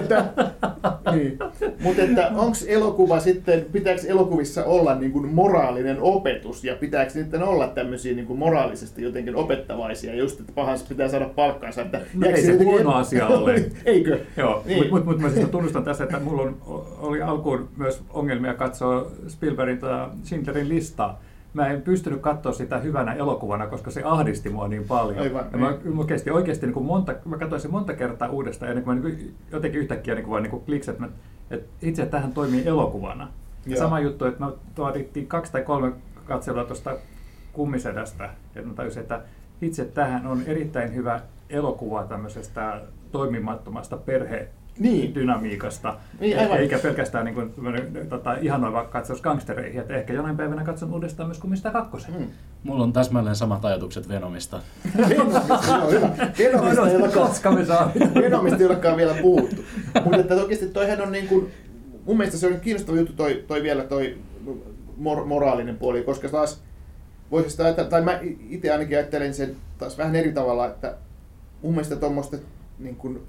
[1.15, 1.39] niin.
[1.83, 7.43] Mutta että onko elokuva sitten, pitääkö elokuvissa olla niin kuin moraalinen opetus ja pitääkö sitten
[7.43, 11.83] olla tämmöisiä niin kuin moraalisesti jotenkin opettavaisia, just että pahassa pitää saada palkkansa.
[11.83, 13.55] Että No ei se huono asia ole.
[13.85, 14.19] Eikö?
[14.37, 14.79] Joo, Niin.
[14.79, 16.57] mutta mut, mut mä siis tunnustan tässä, että mulla on,
[17.01, 21.21] oli alkuun myös ongelmia katsoa Spielbergin tota Schindlerin listaa.
[21.55, 25.19] Mä en pystynyt katsoa sitä hyvänä elokuvana, koska se ahdisti mua niin paljon.
[25.19, 25.97] Aivan, ja mä, niin.
[25.97, 29.05] mä kesti oikeasti niin kuin monta, mä katsoin sen monta kertaa uudestaan, ennen kuin mä
[29.05, 31.09] niin kuin jotenkin yhtäkkiä niin kuin vaan niin kuin kliks, että, mä,
[31.51, 33.29] että itse tähän toimii elokuvana.
[33.67, 33.79] Ja Joo.
[33.79, 35.93] sama juttu, että mä tuodittiin kaksi tai kolme
[36.25, 36.97] katselua tuosta
[37.53, 39.21] kummisedästä, ja mä tajusin, että
[39.63, 42.81] itse tähän on erittäin hyvä elokuva tämmöisestä
[43.13, 44.49] toimimattomasta perhe
[44.81, 45.15] Niin.
[45.15, 46.59] dynamiikasta, Niin, aivan.
[46.59, 47.55] eikä pelkästään niin kuin,
[48.09, 52.15] tota, ihanoiva katsaus gangstereihin, että ehkä jonain päivänä katson uudestaan myös Kummista kakkosen.
[52.19, 52.27] Mm.
[52.65, 54.61] Mulla on täsmälleen samat ajatukset Venomista.
[55.09, 56.09] Venomista, joo, hyvä.
[56.39, 57.31] Venomista ei olekaan.
[58.15, 59.63] Venomista ei olekaan vielä puhuttu.
[60.05, 61.51] Mutta että oikeasti toihan on niin kuin,
[62.07, 64.19] mun mielestä se on kiinnostava juttu toi, toi vielä toi
[64.99, 66.63] mor- moraalinen puoli, koska taas
[67.31, 68.19] voisi sitä ajatella, tai mä
[68.51, 70.95] itse ainakin ajattelen sen taas vähän eri tavalla, että
[71.63, 72.37] mun mielestä tuommoista
[72.79, 73.21] niin kuin,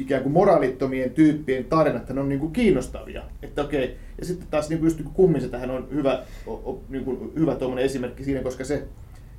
[0.00, 3.22] ikään kuin moraalittomien tyyppien tarinat on niin kuin kiinnostavia.
[3.42, 3.96] Että okei.
[4.18, 7.32] Ja sitten taas niin kuin niin kuin kummisen tähän on hyvä, o, o, niin kuin
[7.34, 8.74] hyvä esimerkki siinä, koska se,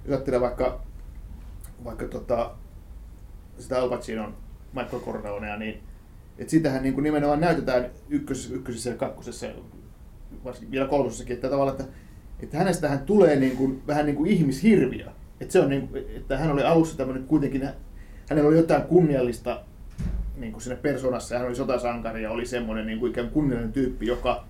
[0.06, 0.82] jos ajattelee vaikka,
[1.84, 2.52] vaikka tota,
[3.58, 4.34] sitä Al Pacinon
[4.74, 5.80] Michael Corleonea, niin
[6.38, 9.47] että sitähän niin kuin nimenomaan näytetään ykkösessä, ykkösessä ja kakkosessa,
[10.43, 11.93] varsinkin vielä kolmosessakin, että tavallaan, että,
[12.43, 15.08] että hänestähän tulee niin kuin, vähän niin kuin ihmishirviö.
[15.39, 17.69] Että, se on niin, että hän oli alussa tämmöinen kuitenkin,
[18.30, 19.63] hänellä oli jotain kunniallista
[20.36, 23.32] niin kuin siinä persoonassa, hän oli sotasankari ja oli semmoinen niin kuin ikään
[23.74, 24.44] tyyppi, joka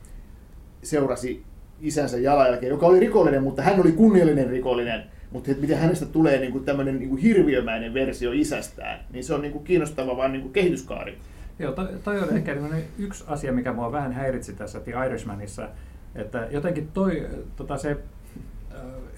[0.83, 1.43] seurasi
[1.81, 5.03] isänsä jalanjälkeen, joka oli rikollinen, mutta hän oli kunniallinen rikollinen.
[5.31, 9.41] Mutta miten hänestä tulee niin kuin tämmöinen niin kuin hirviömäinen versio isästään, niin se on
[9.41, 11.17] niin kuin kiinnostava vaan niin kuin kehityskaari.
[11.59, 12.57] Joo, toi, toi on ehkä
[12.97, 15.69] yksi asia, mikä mua vähän häiritsi tässä The Irishmanissa,
[16.15, 17.97] että jotenkin toi, tota se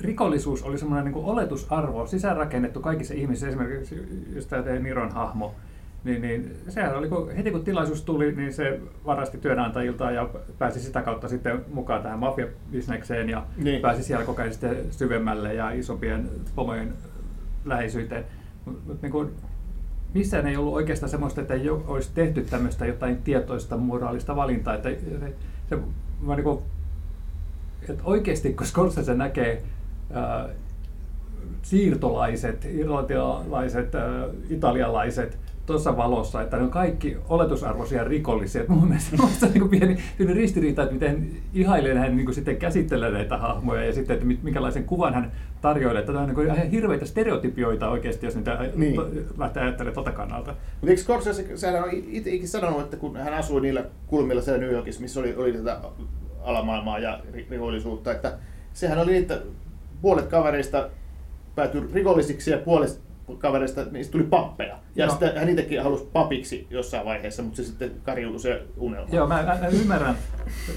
[0.01, 5.55] rikollisuus oli semmoinen niin oletusarvo, sisäänrakennettu kaikissa ihmisissä, esimerkiksi just tämä Niron hahmo,
[6.03, 10.79] niin, niin sehän oli, kun, heti kun tilaisuus tuli, niin se varasti työnantajilta ja pääsi
[10.79, 13.81] sitä kautta sitten mukaan tähän mafiabisnekseen ja niin.
[13.81, 16.93] pääsi siellä koko ajan sitten syvemmälle ja isompien pomojen
[17.65, 18.25] läheisyyteen.
[18.65, 19.29] Mut, niin kuin,
[20.13, 24.73] missään ei ollut oikeastaan semmoista, että ei olisi tehty tämmöistä jotain tietoista moraalista valintaa.
[24.73, 25.35] Että se,
[25.69, 25.77] se,
[26.27, 26.59] niin kuin,
[27.89, 29.63] että oikeasti, kun Scorsese näkee
[30.15, 30.55] äh,
[31.61, 34.01] siirtolaiset, irlantilaiset, äh,
[34.49, 38.63] italialaiset tuossa valossa, että ne on kaikki oletusarvoisia rikollisia.
[38.67, 43.37] Mun mielestä on niin pieni, pieni ristiriita, että miten ihailen hän niin sitten käsittelee näitä
[43.37, 45.99] hahmoja ja sitten, että minkälaisen kuvan hän tarjoilee.
[45.99, 49.01] Että on niin ihan hirveitä stereotypioita oikeasti, jos niitä niin.
[49.37, 50.51] lähtee ajattelemaan tuota kannalta.
[50.51, 54.71] Mutta eikö Scorsese, sehän on itsekin sanonut, että kun hän asui niillä kulmilla siellä New
[54.71, 55.79] Yorkissa, missä oli, oli tätä
[56.43, 58.37] alamaailmaa ja rikollisuutta, että
[58.73, 59.41] sehän oli niitä
[60.01, 60.89] puolet kavereista
[61.55, 63.01] päätyi rikollisiksi ja puolet
[63.37, 64.77] kavereista, niistä tuli pappeja.
[64.95, 69.15] Ja sitten hän itsekin halusi papiksi jossain vaiheessa, mutta se sitten karjuutui se unelma.
[69.15, 70.15] Joo, mä, mä ymmärrän,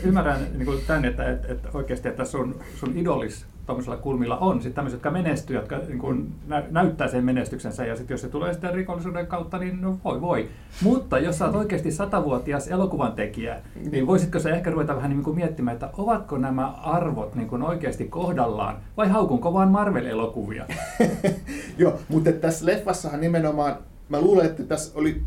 [0.05, 4.57] ymmärrän niin kuin tämän, että, että, että oikeasti että sun, sun idolis tuollaisilla kulmilla on
[4.63, 8.29] sitten tämmöiset, jotka menestyy, jotka niin kuin nä- näyttää sen menestyksensä, ja sitten jos se
[8.29, 10.49] tulee sitten rikollisuuden kautta, niin no voi voi.
[10.83, 15.23] Mutta jos sä oot oikeasti satavuotias elokuvan tekijä, niin voisitko sä ehkä ruveta vähän niin
[15.23, 20.65] kuin miettimään, että ovatko nämä arvot niin kuin oikeasti kohdallaan, vai haukunko vaan Marvel-elokuvia?
[21.79, 23.77] Joo, mutta tässä leffassahan nimenomaan,
[24.09, 25.23] mä luulen, että tässä oli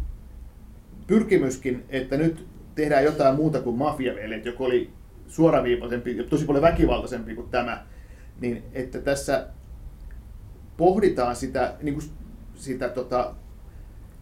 [1.08, 4.90] pyrkimyskin, että nyt tehdään jotain muuta kuin mafiaveljet, joka oli
[5.28, 7.84] suoraviivaisempi ja tosi paljon väkivaltaisempi kuin tämä
[8.42, 9.48] niin että tässä
[10.78, 12.06] pohditaan sitä, niin kuin
[12.56, 13.36] sitä tota,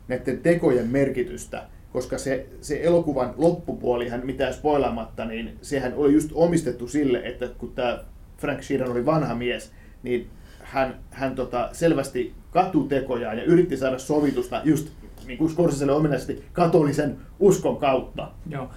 [0.08, 6.88] näiden tekojen merkitystä, koska se, se elokuvan loppupuolihan, mitään spoilaamatta, niin sehän oli just omistettu
[6.88, 8.04] sille, että kun tämä
[8.38, 9.72] Frank Sheeran oli vanha mies,
[10.04, 14.90] niin hän, hän tota, selvästi katutekojaan ja yritti saada sovitusta just
[15.28, 18.32] niin kuin Scorseselle ominaisesti katolisen uskon kautta.
[18.50, 18.70] Joo,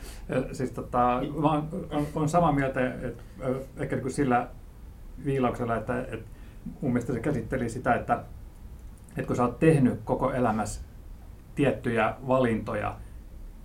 [0.52, 3.22] siis tota, mä oon, on, on samaa mieltä, että
[3.76, 4.48] ehkä niin sillä
[5.24, 6.30] viilauksella, että, että
[6.80, 8.24] mun mielestä se käsitteli sitä, että,
[9.08, 10.80] että kun sä oot tehnyt koko elämässä
[11.54, 12.96] tiettyjä valintoja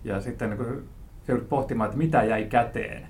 [0.04, 3.08] ja sitten kun se joudut pohtimaan, että mitä jäi käteen,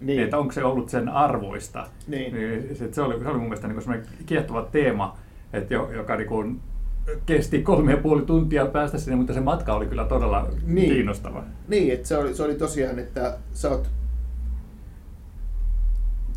[0.00, 0.22] niin.
[0.22, 2.34] että onko se ollut sen arvoista, niin.
[2.34, 5.18] niin se, oli, se oli mun mielestä niin semmoinen kiehtova teema,
[5.52, 6.60] että jo, joka niin kuin
[7.26, 10.92] kesti kolme ja puoli tuntia päästä sinne, mutta se matka oli kyllä todella niin.
[10.92, 11.44] kiinnostava.
[11.68, 13.90] Niin, että se oli, se oli tosiaan, että sä oot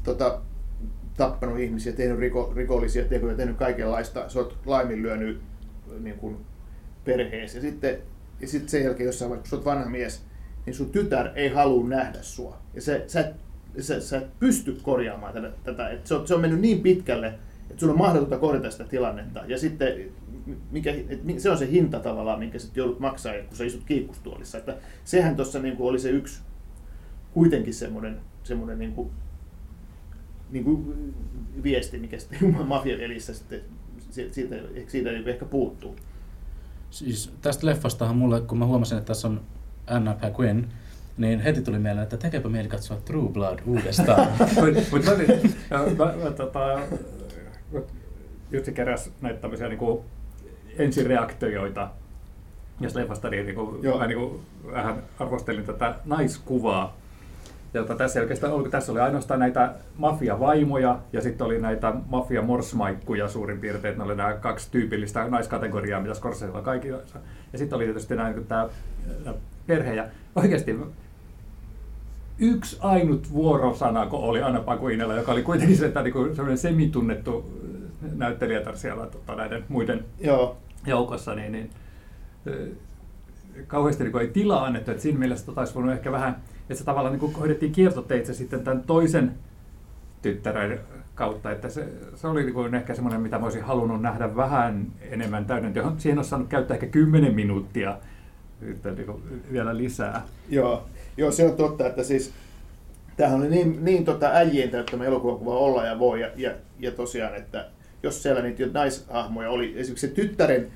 [0.04, 0.41] tota,
[1.17, 5.41] tappanut ihmisiä, tehnyt riko, rikollisia tekoja, tehnyt kaikenlaista, sä oot laiminlyönyt
[6.00, 6.38] niin kuin
[7.06, 7.58] perheesi.
[7.58, 7.97] Ja sitten,
[8.41, 10.26] ja sitten sen jälkeen jossain vaiheessa, kun sä oot vanha mies,
[10.65, 12.58] niin sun tytär ei halua nähdä sua.
[12.74, 13.34] Ja se, sä,
[13.80, 15.52] sä, sä et pysty korjaamaan tätä.
[15.63, 15.89] tätä.
[15.89, 17.28] Et se, on, se on mennyt niin pitkälle,
[17.69, 19.43] että sun on mahdotonta korjata sitä tilannetta.
[19.47, 20.12] Ja sitten
[20.71, 24.58] mikä, et se on se hinta tavallaan, minkä sitten joudut maksaa, kun sä istut kiikkustuolissa.
[24.58, 26.41] Että sehän tuossa niin oli se yksi
[27.34, 29.12] kuitenkin semmoinen, semmoinen niin kuin
[30.52, 31.14] niin kuin
[31.64, 33.62] viesti, mikä sitten mafiavelissä sitten
[34.10, 34.56] siitä,
[34.88, 35.96] siitä ehkä puuttuu.
[36.90, 39.42] Siis tästä leffastahan mulle, kun mä huomasin, että tässä on
[39.88, 40.68] Anna Paquin,
[41.18, 44.28] niin heti tuli mieleen, että tekeepä mieli katsoa True Blood uudestaan.
[44.92, 46.80] Mutta tota,
[48.52, 50.00] Jussi keräsi näitä tämmöisiä niin kuin
[50.78, 51.90] ensireaktioita
[52.82, 56.98] jos leffasta, niin, niin kuin, vähän, niin kuin, vähän arvostelin tätä naiskuvaa,
[57.74, 58.72] jota tässä ei oikeastaan ollut.
[58.72, 63.98] Tässä oli ainoastaan näitä mafiavaimoja ja sitten oli näitä mafia-morsmaikkuja suurin piirtein.
[63.98, 67.00] Ne oli nämä kaksi tyypillistä naiskategoriaa, mitä Scorsesella kaikilla.
[67.54, 68.70] Ja sitten oli tietysti näin, tämä
[69.68, 69.96] perhe.
[69.96, 70.06] Ja
[70.36, 70.80] oikeasti
[72.40, 77.62] yksi ainut vuorosana, kun oli Anna Pakuinella, joka oli kuitenkin se, että niin semmoinen semitunnettu
[78.16, 80.58] näyttelijätar siellä tota, näiden muiden Joo.
[80.86, 81.70] joukossa, niin, niin
[83.68, 86.36] kauheasti niin ei tilaa annettu, että siinä mielessä tota olisi voinut ehkä vähän,
[86.72, 89.32] että se tavallaan niin hoidettiin kiertoteitse sitten tämän toisen
[90.22, 90.80] tyttären
[91.16, 94.88] kautta, että se, se oli niin kuin ehkä semmoinen, mitä mä olisin halunnut nähdä vähän
[95.02, 95.92] enemmän täydentöä.
[95.98, 97.98] Siihen olisi saanut käyttää ehkä 10 minuuttia
[98.62, 100.26] niin kuin vielä lisää.
[100.50, 100.86] Joo.
[101.18, 102.34] Joo, se on totta, että siis
[103.18, 107.36] tämähän oli niin, niin tota äijien täyttämä elokuvakuva olla ja voi, ja, ja, ja tosiaan,
[107.36, 107.68] että
[108.04, 110.72] jos siellä niitä naishahmoja oli, esimerkiksi se tyttären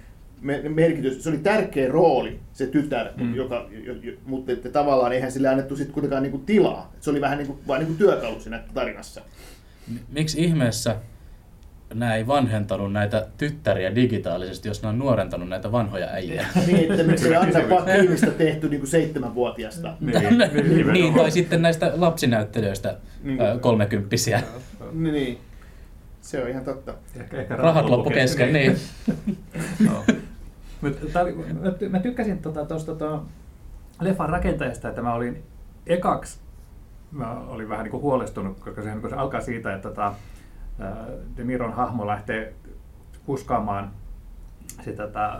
[0.69, 3.35] merkitys, se oli tärkeä rooli, se tytär, mm.
[3.35, 6.93] joka, jo, jo, mutta että tavallaan eihän sille annettu sitten kuitenkaan niinku tilaa.
[6.99, 9.21] Se oli vähän niinku, vain niinku työkalu siinä tarinassa.
[10.11, 10.95] Miksi ihmeessä
[11.93, 16.45] nämä ei vanhentanut näitä tyttäriä digitaalisesti, jos ne on nuorentanut näitä vanhoja äijä.
[16.67, 19.97] niin, että miksi ei Anna Pakkilista tehty niin kuin seitsemänvuotiaasta.
[19.99, 24.41] niin, niin, niin, tai sitten näistä lapsinäyttelijöistä niin, kolmekymppisiä.
[24.91, 25.37] Niin, niin,
[26.21, 26.93] se on ihan totta.
[27.19, 28.77] Ehkä, ehkä rahat loppu kesken, niin.
[29.89, 30.03] no.
[31.61, 33.21] Mä, mä tykkäsin tuosta tota, tota,
[34.01, 35.43] leffan rakentajasta, että mä olin
[35.87, 36.39] ekaksi
[37.15, 40.13] mä olin vähän niin kuin huolestunut, koska se, kun se alkaa siitä, että tota,
[41.37, 42.53] De Niron hahmo lähtee
[43.25, 43.91] kuskaamaan
[44.83, 45.39] sitä tätä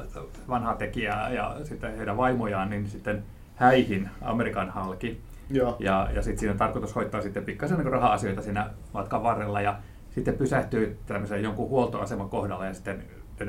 [0.49, 3.23] vanhaa tekijää ja sitten heidän vaimojaan, niin sitten
[3.55, 5.21] häihin Amerikan halki.
[5.49, 5.75] Joo.
[5.79, 9.77] Ja, ja sitten siinä on tarkoitus hoitaa sitten pikkasen niin raha-asioita siinä matkan varrella ja
[10.09, 13.03] sitten pysähtyy tämmöisen jonkun huoltoaseman kohdalla ja sitten
[13.39, 13.45] De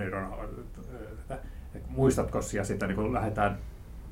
[1.88, 3.58] muistatko ja sitten niin lähdetään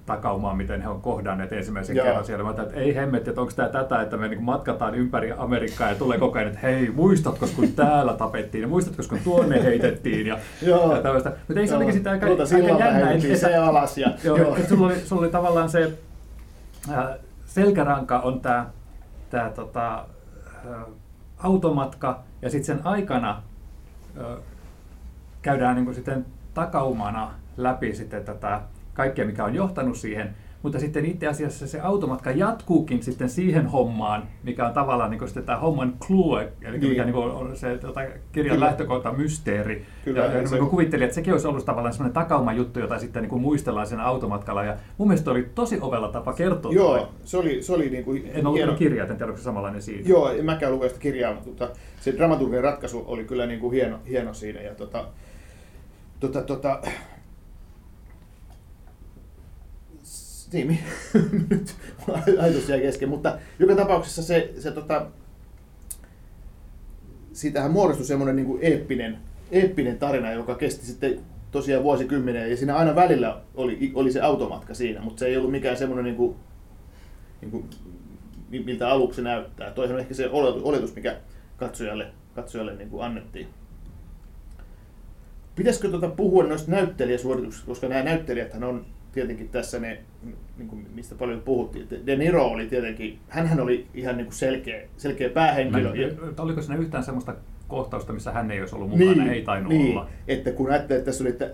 [0.06, 2.06] takaumaan, miten he on kohdanneet ensimmäisen Joo.
[2.06, 2.44] kerran siellä.
[2.44, 5.94] Mä että ei hemmetti, että onko tämä tätä, että me niin matkataan ympäri Amerikkaa ja
[5.94, 10.38] tulee koko ajan, että hei, muistatko kun täällä tapettiin ja muistatko kun tuonne heitettiin ja,
[10.62, 11.32] ja tällaista.
[11.48, 13.98] Mutta ei se olikin sitä aika, aika jännä, että, se alas.
[13.98, 14.56] Ja, joo, joo.
[14.56, 15.98] Että sulla, oli, sulla oli tavallaan se
[16.90, 17.04] äh,
[17.46, 18.66] selkäranka on tämä
[19.30, 20.06] tää, tota,
[20.66, 20.82] äh,
[21.38, 23.42] automatka ja sitten sen aikana
[24.20, 24.38] äh,
[25.42, 28.60] käydään niin sitten takaumana läpi sitten tätä
[28.94, 34.28] kaikkea, mikä on johtanut siihen, mutta sitten itse asiassa se automatka jatkuukin sitten siihen hommaan,
[34.42, 36.90] mikä on tavallaan niin sitten tämä homman clue, eli niin.
[36.90, 38.00] mikä niin on se tota,
[38.32, 38.66] kirjan Kyllä.
[38.66, 39.86] lähtökohta mysteeri.
[40.04, 40.56] Kyllä, ja, ja se...
[40.56, 44.00] niin kuvittelin, että sekin olisi ollut tavallaan sellainen takauma juttu, jota sitten niin muistellaan sen
[44.00, 44.64] automatkalla.
[44.64, 46.72] Ja mun mielestä oli tosi ovella tapa kertoa.
[46.72, 47.06] Joo, toi.
[47.24, 48.74] se oli, se oli niin kuin En ollut hieno...
[48.74, 50.02] kirjaa, en tiedä, onko se samanlainen siinä.
[50.06, 51.68] Joo, en mäkään lukea sitä kirjaa, mutta
[52.00, 54.60] se dramaturginen ratkaisu oli kyllä niin kuin hieno, hieno siinä.
[54.60, 55.04] Ja tota,
[56.20, 56.80] tota, tota,
[60.54, 60.78] niin,
[61.50, 61.76] nyt
[62.38, 65.06] ajatus jäi kesken, mutta joka tapauksessa se, se tota,
[67.32, 69.18] siitähän muodostui semmoinen niin eeppinen,
[69.50, 74.74] eeppinen tarina, joka kesti sitten tosiaan vuosikymmenen, ja siinä aina välillä oli, oli se automatka
[74.74, 76.36] siinä, mutta se ei ollut mikään semmoinen, niin kuin,
[77.40, 77.68] niin kuin,
[78.50, 79.70] miltä aluksi näyttää.
[79.70, 81.16] Toihan on ehkä se oletus, mikä
[81.56, 83.48] katsojalle, katsojalle niin kuin annettiin.
[85.54, 89.98] Pitäisikö tuota puhua noista näyttelijäsuorituksista, koska nämä näyttelijät on tietenkin tässä ne,
[90.56, 94.82] niin kuin mistä paljon puhuttiin, De Niro oli tietenkin, hän oli ihan niin kuin selkeä,
[94.96, 96.14] selkeä päähenkilö.
[96.20, 97.34] Mä, oliko siinä yhtään sellaista
[97.68, 100.08] kohtausta, missä hän ei olisi ollut mukana, niin, ei tainnut niin, olla.
[100.28, 101.50] että kun ajattelee, että tässä oli, että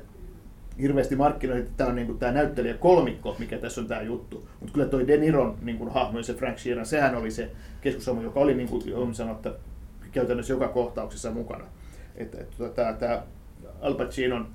[0.80, 4.48] hirveästi markkinoitiin, että tämä on niin kuin tämä näyttelijä kolmikko, mikä tässä on tämä juttu.
[4.60, 8.22] Mutta kyllä toi De Niron niin kuin hahmo, se Frank Sheeran, sehän oli se keskushahmo,
[8.22, 9.48] joka oli niin kuin on sanottu,
[10.12, 11.64] käytännössä joka kohtauksessa mukana.
[12.16, 13.22] Että, että tota, tämä, tämä
[13.80, 14.48] Al Pacinon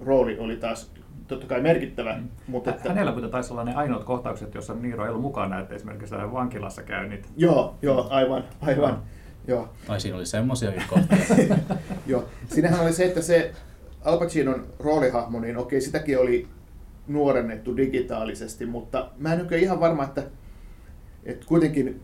[0.00, 0.92] rooli oli taas
[1.30, 2.16] totta kai merkittävä.
[2.16, 2.28] Mm.
[2.46, 2.88] Mutta että...
[2.88, 6.82] Hänellä kuitenkin taisi olla ne ainoat kohtaukset, jossa Niiro ei ollut mukana, että esimerkiksi vankilassa
[6.82, 7.28] käynnit.
[7.36, 8.90] Joo, joo, aivan, aivan.
[8.90, 9.02] No.
[9.48, 9.68] Joo.
[9.88, 11.56] Ai siinä oli semmoisiakin kohtauksia.
[12.06, 12.24] joo.
[12.48, 13.52] Siinähän oli se, että se
[14.04, 16.48] Al Pacinon roolihahmo, niin okei, sitäkin oli
[17.08, 20.22] nuorennettu digitaalisesti, mutta mä en ole ihan varma, että,
[21.24, 22.02] että kuitenkin,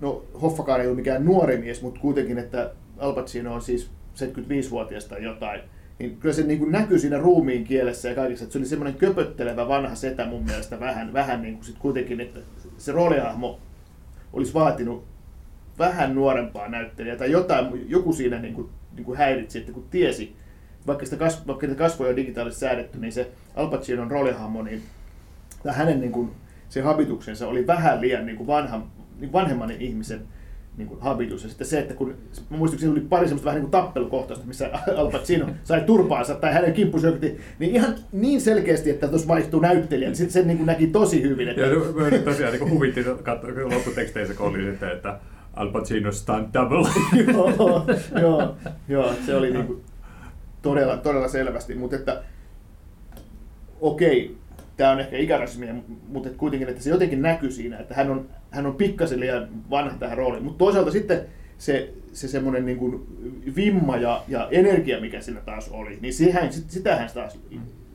[0.00, 5.04] no Hoffakaan ei ole mikään nuori mies, mutta kuitenkin, että Al Pacino on siis 75-vuotias
[5.04, 5.60] tai jotain,
[5.98, 8.98] niin kyllä se niin kuin näkyy siinä ruumiin kielessä ja kaikessa, että se oli semmoinen
[8.98, 12.40] köpöttelevä vanha setä mun mielestä vähän, vähän niin kuin sit kuitenkin, että
[12.78, 13.60] se roolihahmo
[14.32, 15.04] olisi vaatinut
[15.78, 20.36] vähän nuorempaa näyttelijää tai jotain, joku siinä niin kuin, niin kuin häiritsi, että kun tiesi,
[20.86, 24.82] vaikka sitä, kasv, vaikka sitä kasvoja on digitaalisesti säädetty, niin se Al Pacinon roolihahmo, niin
[25.62, 26.30] tai hänen niin kuin,
[26.68, 28.86] se habituksensa oli vähän liian niin kuin vanha,
[29.18, 30.20] niin vanhemman ihmisen
[30.76, 31.42] niin kuin habitus.
[31.42, 32.14] Ja sitten se, että kun,
[32.50, 36.52] mä muistin, oli pari semmoista vähän niin kuin tappelukohtausta, missä Al Pacino sai turpaansa tai
[36.52, 37.06] hänen kimppusi
[37.58, 41.22] niin ihan niin selkeästi, että tuossa vaihtuu näyttelijä, niin sitten sen niin kuin näki tosi
[41.22, 41.48] hyvin.
[41.48, 41.60] Että...
[41.60, 41.68] Ja
[42.24, 43.04] tosiaan niin huvitti
[43.74, 45.18] lopputeksteissä, kun oli sitten, että
[45.54, 46.88] Al Pacino stunt double.
[47.32, 47.86] joo,
[48.20, 48.56] joo,
[48.88, 49.82] joo, se oli niin kuin
[50.62, 52.22] todella, todella selvästi, mutta että
[53.80, 54.36] okei,
[54.76, 55.74] tämä on ehkä ikärasismia,
[56.08, 59.96] mutta kuitenkin, että se jotenkin näkyy siinä, että hän on, hän on pikkasen liian vanha
[59.98, 60.44] tähän rooliin.
[60.44, 61.20] Mutta toisaalta sitten
[61.58, 63.06] se, se semmoinen niin kuin
[63.56, 67.38] vimma ja, ja energia, mikä siinä taas oli, niin siihen, sit, sitähän taas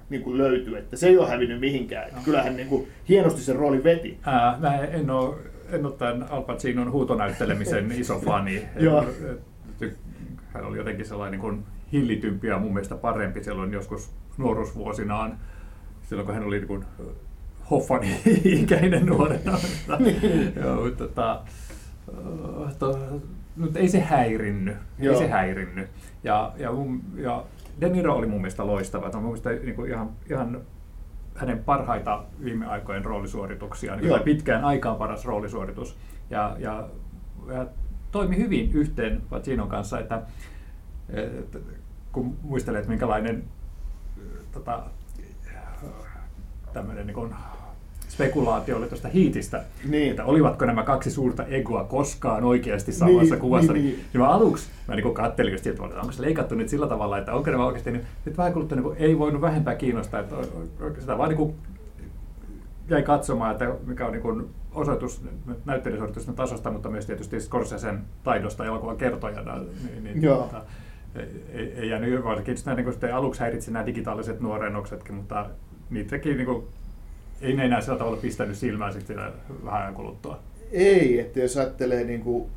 [0.10, 2.08] niin kuin löytyy, että se ei ole hävinnyt mihinkään.
[2.08, 4.18] Että kyllähän niin kuin hienosti sen roolin veti.
[4.26, 5.36] Ää, mä en ole,
[5.72, 8.64] en ole tämän Al Pacinon huutonäyttelemisen iso fani.
[10.54, 15.38] Hän oli jotenkin sellainen niin kuin hillitympi ja mun mielestä parempi silloin joskus nuoruusvuosinaan,
[16.10, 16.86] silloin kun hän oli niin kuin
[17.72, 19.58] Hoffani ikäinen nuorena.
[20.64, 21.42] Joo, mutta tota,
[22.66, 23.00] äh, to,
[23.56, 24.72] mutta ei se häirinny.
[24.72, 25.18] Ei Joo.
[25.18, 25.88] se häirinny.
[26.24, 27.46] Ja, ja, mun, ja
[27.82, 29.12] De Niro oli mun mielestä loistava.
[29.14, 30.62] Mun mielestä niin kuin ihan, ihan
[31.36, 34.18] hänen parhaita viime aikojen roolisuorituksia, niin Joo.
[34.18, 35.98] tai pitkään aikaan paras roolisuoritus.
[36.30, 36.88] Ja, ja,
[37.48, 37.66] ja
[38.12, 40.22] toimi hyvin yhteen Pacinon kanssa, että,
[41.10, 41.60] että
[42.12, 43.44] kun muistelee, että minkälainen
[44.52, 44.84] tota,
[46.74, 47.36] tämmöinen niin
[48.18, 50.10] kuin spekulaatio oli tuosta hiitistä, Niin.
[50.10, 53.74] että olivatko nämä kaksi suurta egoa koskaan oikeasti samassa Niin, kuvassa.
[53.74, 54.06] niin, Niin, niin.
[54.14, 54.22] niin.
[54.22, 57.52] mä aluksi mä niin kattelin just, että onko se leikattu nyt sillä tavalla, että onko
[57.52, 60.36] nämä oikeasti, niin nyt vähän kuluttua niin ei voinut vähempää kiinnostaa, että
[61.00, 61.56] sitä vaan niin kuin
[62.90, 65.22] jäi katsomaan, että mikä on niin kuin osoitus
[65.66, 69.58] näyttelijäsuoritusten tasosta, mutta myös tietysti Scorsesen taidosta elokuvan kertojana.
[69.58, 70.38] Niin, niin, Joo.
[70.38, 70.62] tota,
[71.54, 75.46] ei, ei jäänyt varsinkin sitä, niin aluksi häiritsi nämä digitaaliset nuorennoksetkin, mutta
[75.90, 76.64] niitäkin niin kuin,
[77.42, 79.32] ei ne enää sillä tavalla pistänyt silmään sitten siinä
[79.66, 80.40] vähän ajan kuluttua.
[80.72, 82.50] Ei, että jos ajattelee niin kuin,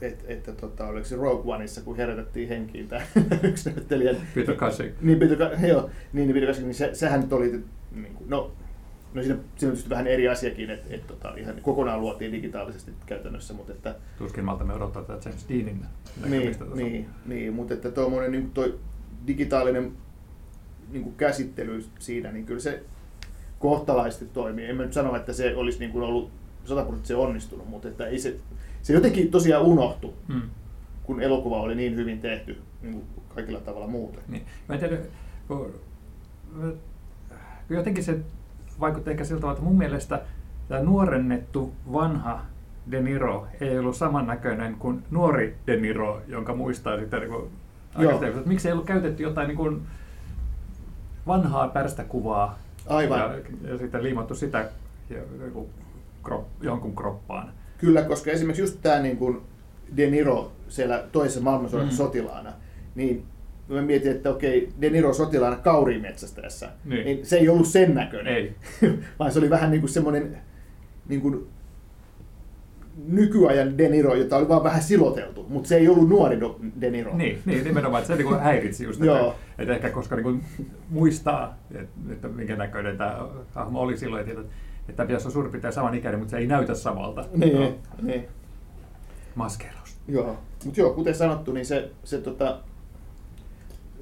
[0.00, 3.02] että, että tota, oliko se Rogue Oneissa, kun herätettiin henkiin tämä
[3.42, 4.14] yksi näyttelijä.
[4.34, 4.92] Peter Cushing.
[5.00, 8.50] Niin, Peter, joo, niin, niin, Peter Cushing, niin se, sehän nyt oli, niin kuin, no,
[9.14, 12.92] no siinä, siinä on tietysti vähän eri asiakin, että, että tota, ihan kokonaan luotiin digitaalisesti
[13.06, 15.84] käytännössä, mutta että, Tuskin malta me odottaa tätä James Deanin
[16.26, 16.76] niin, tuossa.
[16.76, 18.78] niin, niin, mutta että tuommoinen niin toi
[19.26, 19.92] digitaalinen
[20.90, 22.82] niin kuin käsittely siinä, niin kyllä se
[23.58, 24.66] kohtalaisesti toimii.
[24.66, 26.30] En mä nyt sano, että se olisi niin kuin ollut
[26.64, 28.36] sataprosenttisen onnistunut, mutta että ei se,
[28.82, 30.42] se jotenkin tosiaan unohtui, Mm.
[31.02, 34.20] kun elokuva oli niin hyvin tehty niin kuin kaikilla tavalla muuten.
[34.28, 34.42] Niin.
[34.68, 34.96] Mä en tiedä,
[35.48, 35.74] kun,
[37.68, 38.18] kun jotenkin se
[38.80, 40.20] vaikutti ehkä siltä että mun mielestä
[40.68, 42.40] tämä nuorennettu vanha
[42.90, 47.50] De Niro ei ollut samannäköinen kuin nuori De Niro, jonka muistaa sitten niin kuin,
[48.28, 49.82] että miksi ei ollut käytetty jotain niin kuin
[51.26, 53.18] vanhaa pärstäkuvaa Aivan.
[53.20, 53.34] ja,
[53.70, 54.68] ja sitten liimattu sitä
[55.44, 55.68] joku
[56.24, 57.52] krop, jonkun kroppaan.
[57.78, 59.40] Kyllä, koska esimerkiksi just tämä niin kuin
[59.96, 61.96] De Niro siellä toisessa maailmansodassa Mm.
[61.96, 62.52] sotilaana,
[62.94, 63.24] niin
[63.68, 67.04] mä mietin, että okei, De Niro sotilaana kauriin metsästäessä, Niin.
[67.04, 68.54] niin se ei ollut sen näköinen, Ei.
[69.18, 70.38] vaan se oli vähän niin kuin semmoinen
[71.08, 71.46] niin kuin
[73.06, 76.40] nykyajan De Niro, jota oli vaan vähän siloteltu, mutta se ei ollut nuori
[76.80, 77.16] De Niro.
[77.16, 79.16] Niin, niin nimenomaan, että se niin häiritsi just, Joo.
[79.16, 80.44] että, että ehkä koska niin kuin
[80.90, 83.18] muistaa, että, että minkä näköinen tämä
[83.54, 84.42] hahmo oli silloin, että,
[84.88, 87.24] että pitäisi olla suurin piirtein saman ikäinen, mutta se ei näytä samalta.
[87.34, 88.24] Niin, No, niin.
[89.34, 89.96] Maskeraus.
[90.08, 92.58] Joo, mutta joo, kuten sanottu, niin se, se, tota,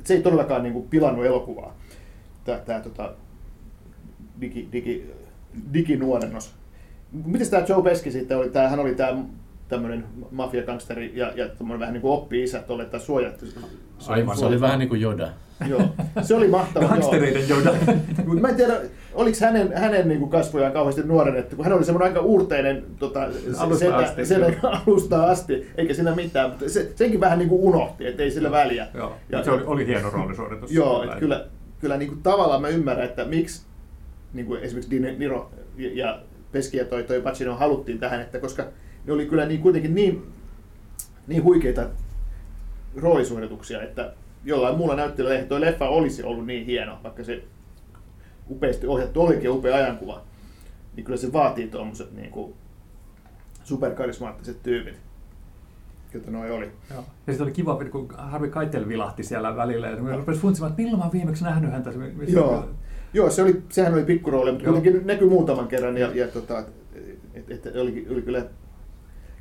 [0.04, 1.74] se ei todellakaan niin kuin pilannut elokuvaa,
[2.44, 3.12] tämä tota,
[4.40, 5.10] digi, digi,
[5.72, 6.54] diginuorennos.
[7.12, 9.18] Miten tämä Joe Pesci sitten oli, tää, hän oli tämä
[9.68, 13.46] tämmöinen mafiagangsteri ja, ja tämmöinen vähän niin kuin oppi-isä tuolle, tai suojattu.
[14.08, 15.28] Aivan, se oli vähän niin kuin Joda.
[15.68, 15.82] Joo,
[16.22, 16.88] se oli mahtava.
[16.88, 17.74] Gangstereiden Yoda.
[18.26, 18.80] Mutta mä en tiedä,
[19.14, 23.32] oliko hänen, hänen niin kuin kasvojaan kauheasti nuorennettu, kun hän oli semmoinen aika uurteinen tota,
[23.32, 24.52] se- Alusta asti, kyllä.
[24.86, 28.50] alusta asti, eikä siinä mitään, mutta se, senkin vähän niin kuin unohti, että ei sillä
[28.50, 28.86] väliä.
[28.94, 30.72] Joo, Ja- se oli, oli hieno roolisuoritus.
[30.72, 31.44] Joo, että kyllä,
[31.80, 33.62] kyllä niin kuin tavallaan mä ymmärrän, että miksi
[34.32, 36.18] niin kuin esimerkiksi Niro ja- ja
[36.56, 38.66] Peski ja toi, toi Pacino haluttiin tähän, että koska
[39.04, 40.32] ne oli kyllä niin, kuitenkin niin,
[41.26, 41.88] niin huikeita
[42.96, 44.12] roolisuorituksia, että
[44.44, 47.42] jollain muulla näyttelyllä ei toi leffa olisi ollut niin hieno, vaikka se
[48.50, 50.22] upeasti ohjattu olikin upea ajankuva,
[50.96, 52.54] niin kyllä se vaatii tuommoiset niin kuin
[53.64, 54.96] superkarismaattiset tyypit,
[56.14, 56.70] joita noi oli.
[56.90, 57.04] Joo.
[57.26, 60.98] Ja sitten oli kiva, kun Harvey Keitel vilahti siellä välillä, ja rupesi funtsimaan, että milloin
[60.98, 61.90] mä oon viimeksi nähnyt häntä.
[62.28, 62.68] Joo,
[63.12, 64.74] Joo se oli, sehän oli pikkurooli, mutta Joo.
[64.74, 66.64] kuitenkin näkyi muutaman kerran ja, ja tota,
[67.34, 68.44] et, et, oli, oli kyllä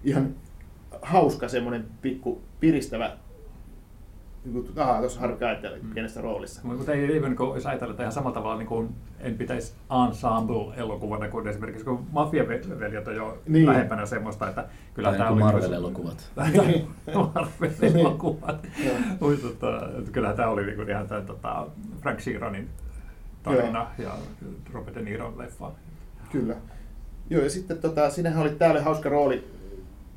[0.03, 0.29] ihan
[1.01, 3.11] hauska semmoinen pikku piristävä,
[4.45, 5.89] niin kuin, aha, tuossa Harry Keitel Mm.
[5.93, 6.61] pienessä roolissa.
[6.63, 8.89] Mutta ei, ei niin kuin, jos ajatella, että ihan samalla tavalla niin kuin,
[9.19, 9.73] en pitäisi
[10.07, 13.53] ensemble-elokuvana kuin esimerkiksi kun Mafia-veljet on jo Niin.
[13.53, 13.65] niin.
[13.65, 15.51] lähempänä semmoista, että kyllä Tai tämä niin oli...
[15.51, 16.31] kuin Marvel-elokuvat.
[16.67, 16.87] Niin.
[17.15, 18.67] Marvel-elokuvat.
[19.19, 21.67] Mutta tota, että kyllähän tämä oli niin kuin ihan tämän tota,
[22.01, 22.69] Frank Sheeronin
[23.45, 24.11] tarina ja
[24.73, 25.71] Robert De Niron leffa.
[26.31, 26.55] Kyllä.
[27.29, 29.47] Joo, ja sitten tota, siinähän oli täällä hauska rooli,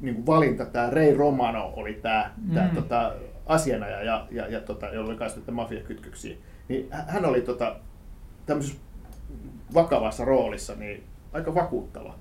[0.00, 2.54] niin kuin valinta, tämä Ray Romano oli tämä mm.
[2.54, 3.12] tää, tota,
[3.46, 6.36] asianaja, ja, ja, ja tota, jolla oli myös näitä mafiakytköksiä.
[6.68, 7.76] Niin hä- hän oli tota,
[8.46, 8.78] tämmöisessä
[9.74, 12.14] vakavassa roolissa, niin aika vakuuttava.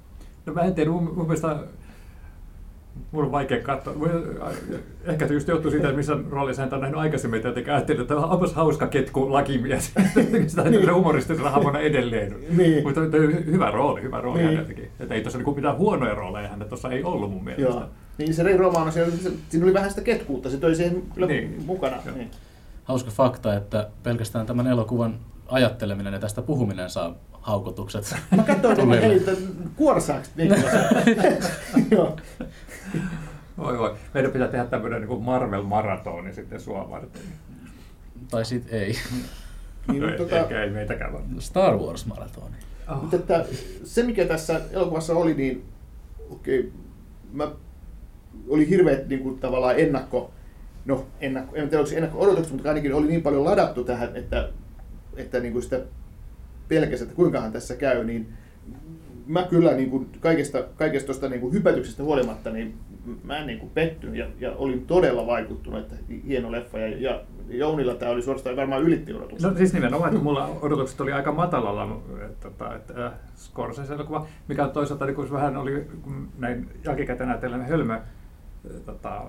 [0.46, 1.58] No mä en tiedä, mun, mun mielestä
[3.12, 3.94] Mulla on vaikea katsoa.
[5.04, 8.16] Ehkä se just johtuu siitä, että missä roolissa hän on nähnyt aikaisemmin, että ajattelin, että
[8.16, 9.92] onpas hauska ketku lakimies.
[10.48, 10.94] Sitä niin.
[10.94, 12.36] humoristisena hahmona edelleen.
[12.58, 12.84] Niin.
[12.84, 13.02] Mutta
[13.46, 14.50] hyvä rooli, hyvä rooli niin.
[14.50, 14.90] häneltäkin.
[15.00, 17.72] Että ei tuossa niinku mitään huonoja rooleja hänellä tuossa ei ollut mun mielestä.
[17.72, 17.90] Joo.
[18.18, 21.64] Niin se Rei Romano, siinä oli vähän sitä ketkuutta, se toi siihen kyllä niin.
[21.66, 21.98] mukana.
[22.16, 22.32] Niin.
[22.88, 28.16] Hauska fakta, että pelkästään tämän elokuvan ajatteleminen ja tästä puhuminen saa haukotukset.
[28.38, 29.22] Mä katsoin, että hei,
[29.76, 30.32] kuorsaaks
[31.92, 32.18] Joo.
[33.58, 33.96] Voi voi.
[34.14, 37.22] Meidän pitää tehdä tämmöinen niin Marvel-maratoni sitten sua varten.
[38.32, 38.96] Tai sit ei.
[39.88, 41.24] niin, no, tota, ehkä ei meitäkään vaan.
[41.40, 42.56] Star Wars-maratoni.
[42.92, 43.02] Oh.
[43.02, 43.46] Mutta että
[43.84, 45.66] se, mikä tässä elokuvassa oli, niin
[46.30, 46.72] okei, okay,
[47.34, 47.52] mä
[48.48, 50.32] oli hirveät niin kuin, tavallaan ennakko,
[50.88, 54.50] no ennakko, en tiedä ennakko-odotukset, mutta ainakin oli niin paljon ladattu tähän, että,
[55.16, 55.82] että niin kuin sitä
[56.68, 58.34] pelkäsi, että kuinkahan tässä käy, niin
[59.28, 62.78] mä kyllä niin kuin kaikesta, kaikesta tuosta niin kuin hypätyksestä huolimatta, niin
[63.24, 65.96] mä en niin kuin pettynyt ja, ja olin todella vaikuttunut, että
[66.28, 66.80] hieno leffa.
[66.80, 69.52] Ja, ja Jounilla tämä oli suorastaan varmaan ylitti odotukset.
[69.52, 74.68] No siis nimenomaan, että mulla odotukset oli aika matalalla, että, että, että äh, Scorsese-elokuva, mikä
[74.68, 75.88] toisaalta niin kuin vähän oli
[76.38, 78.02] näin jälkikäteen ajatellen hölmö äh,
[78.86, 79.24] tota,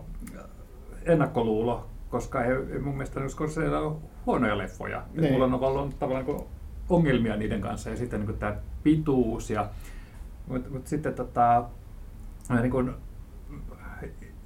[1.09, 5.03] ennakkoluulo, koska ei, mun mielestä Scorsese on huonoja leffoja.
[5.15, 5.33] Niin.
[5.33, 6.47] Mulla on ollut tavallaan niin
[6.89, 9.51] ongelmia niiden kanssa ja sitten niin tämä pituus.
[9.51, 9.69] Ja,
[10.47, 11.65] mutta mut sitten tota,
[12.63, 12.95] niin kuin,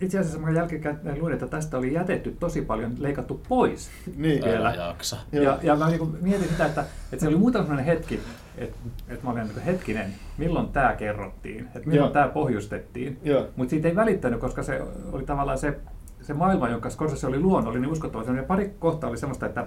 [0.00, 4.44] itse asiassa mä jälkikäteen luin, että tästä oli jätetty tosi paljon, leikattu pois niin.
[4.44, 4.74] vielä.
[4.74, 5.16] jaksa.
[5.32, 8.20] Ja, ja mä niin mietin sitä, että, että se oli muutama sellainen hetki,
[8.58, 8.76] että,
[9.08, 13.20] että mä olin niin hetkinen, milloin tämä kerrottiin, että milloin tämä pohjustettiin.
[13.56, 14.82] Mutta siitä ei välittänyt, koska se
[15.12, 15.80] oli tavallaan se,
[16.22, 18.32] se maailma, jonka Scorsese oli luonut, oli niin uskottava.
[18.32, 19.66] Ja pari kohtaa oli semmoista, että,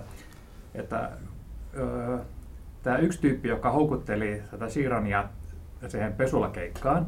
[0.75, 1.09] että
[1.77, 2.17] öö,
[2.83, 5.29] tämä yksi tyyppi, joka houkutteli tätä Shirania
[5.87, 7.05] siihen pesulakeikkaan,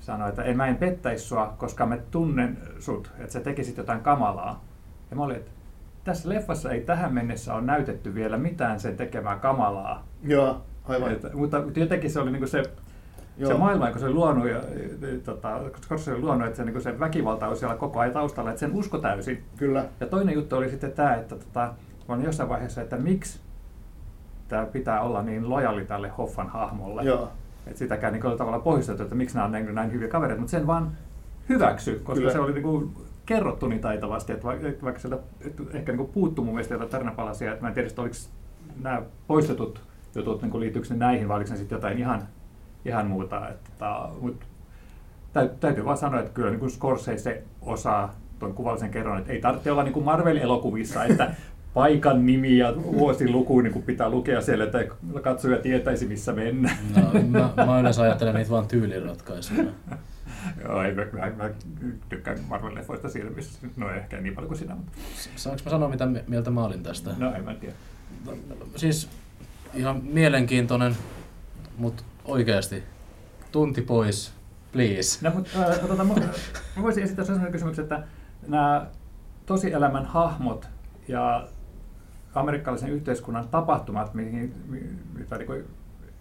[0.00, 4.00] sanoi, että en mä en pettäisi sua, koska mä tunnen sut, että sä tekisit jotain
[4.00, 4.64] kamalaa.
[5.10, 5.50] Ja mä olin, että
[6.04, 10.06] tässä leffassa ei tähän mennessä ole näytetty vielä mitään sen tekemään kamalaa.
[10.22, 11.12] Joo, aivan.
[11.12, 12.62] Et, mutta, mutta jotenkin se oli niinku se,
[13.38, 13.52] Joo.
[13.52, 14.60] se maailma, kun se luonut, ja,
[15.24, 18.50] tota, koska se oli luonut, että se, niin se väkivalta oli siellä koko ajan taustalla,
[18.50, 19.44] että sen usko täysin.
[19.56, 19.84] Kyllä.
[20.00, 21.74] Ja toinen juttu oli sitten tämä, että tota,
[22.08, 23.40] olin jossain vaiheessa, että miksi
[24.48, 27.02] tämä pitää olla niin lojali tälle Hoffan hahmolle.
[27.02, 27.28] Joo.
[27.66, 30.66] Että sitäkään niin tavallaan pohjustettu, että miksi nämä on näin, näin hyviä kavereita, mutta sen
[30.66, 30.92] vaan
[31.48, 32.32] hyväksy, koska Kyllä.
[32.32, 32.90] se oli niin kuin
[33.26, 34.46] kerrottu niin taitavasti, että
[34.82, 38.02] vaikka sieltä että ehkä niin puuttuu mun mielestä jotain tarinapalasia, että mä en tiedä, että
[38.02, 38.16] oliko
[38.82, 39.80] nämä poistetut
[40.14, 42.22] jutut, niin liittyykö ne näihin vai oliko ne sitten jotain ihan,
[42.86, 43.48] ihan muuta.
[43.48, 43.86] Että,
[44.20, 44.46] mutta
[45.60, 49.82] täytyy vaan sanoa, että kyllä niin Scorsese osaa tuon kuvallisen kerron, että ei tarvitse olla
[49.82, 51.30] niin kuin Marvel-elokuvissa, että
[51.74, 54.78] paikan nimi ja vuosiluku niin pitää lukea siellä, että
[55.22, 56.76] katsoja tietäisi, missä mennään.
[57.32, 59.64] No, mä, mä yleensä ajattelen niitä vain tyyliratkaisuja.
[60.64, 61.50] Joo, ei, mä, mä, mä
[62.08, 64.74] tykkään Marvel-leffoista siinä, missä, no ehkä niin paljon kuin sinä.
[64.74, 64.92] Mutta...
[65.36, 67.10] Saanko mä sanoa, mitä mieltä mä olin tästä?
[67.18, 67.74] No, en mä tiedä.
[68.76, 69.08] Siis
[69.74, 70.96] ihan mielenkiintoinen,
[71.78, 72.82] mutta oikeasti
[73.52, 74.32] tunti pois,
[74.72, 75.28] please.
[75.28, 76.14] No, mutta äh, tota, mä,
[76.76, 78.02] mä voisin esittää sellaisen kysymyksen, että
[78.48, 78.86] nämä
[79.46, 80.68] tosielämän hahmot
[81.08, 81.48] ja
[82.34, 84.54] amerikkalaisen yhteiskunnan tapahtumat, mihin,
[85.18, 85.64] mitä niin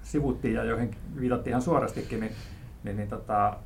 [0.04, 2.32] sivuttiin ja joihin viitattiin ihan suorastikin, niin,
[2.84, 3.58] niin, niin tota,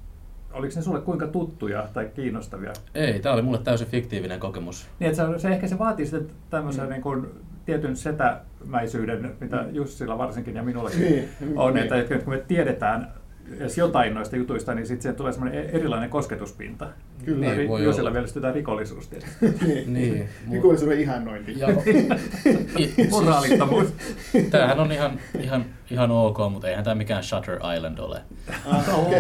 [0.54, 2.74] oliko ne sulle kuinka tuttuja tai kiinnostavia?
[2.96, 4.88] Ei, tämä oli mulle täysin fiktiivinen kokemus.
[5.00, 6.90] Niin, että se, se ehkä se vaatii sitten tämmöisen mm.
[6.90, 7.28] niin kuin,
[7.66, 9.76] tietyn setämäisyyden, mitä mm.
[9.76, 11.94] Jussilla varsinkin ja minullakin niin, on, niin.
[11.94, 13.14] että kun me tiedetään
[13.58, 16.88] edes jotain noista jutuista, niin sitten tulee semmoinen e- erilainen kosketuspinta.
[17.26, 17.56] Kyllä.
[17.56, 19.46] Niin, voi Jusilla vielä sitä rikollisuus tietysti.
[19.66, 19.94] niin.
[19.94, 20.30] niin.
[20.52, 21.60] Rikollisuuden ihannointi.
[21.60, 21.68] Ja,
[23.12, 23.94] Moraalittomuus.
[24.52, 28.22] Tämähän on ihan, ihan, ihan ok, mutta eihän tämä mikään Shutter Island ole.
[28.66, 29.20] Ah, okay.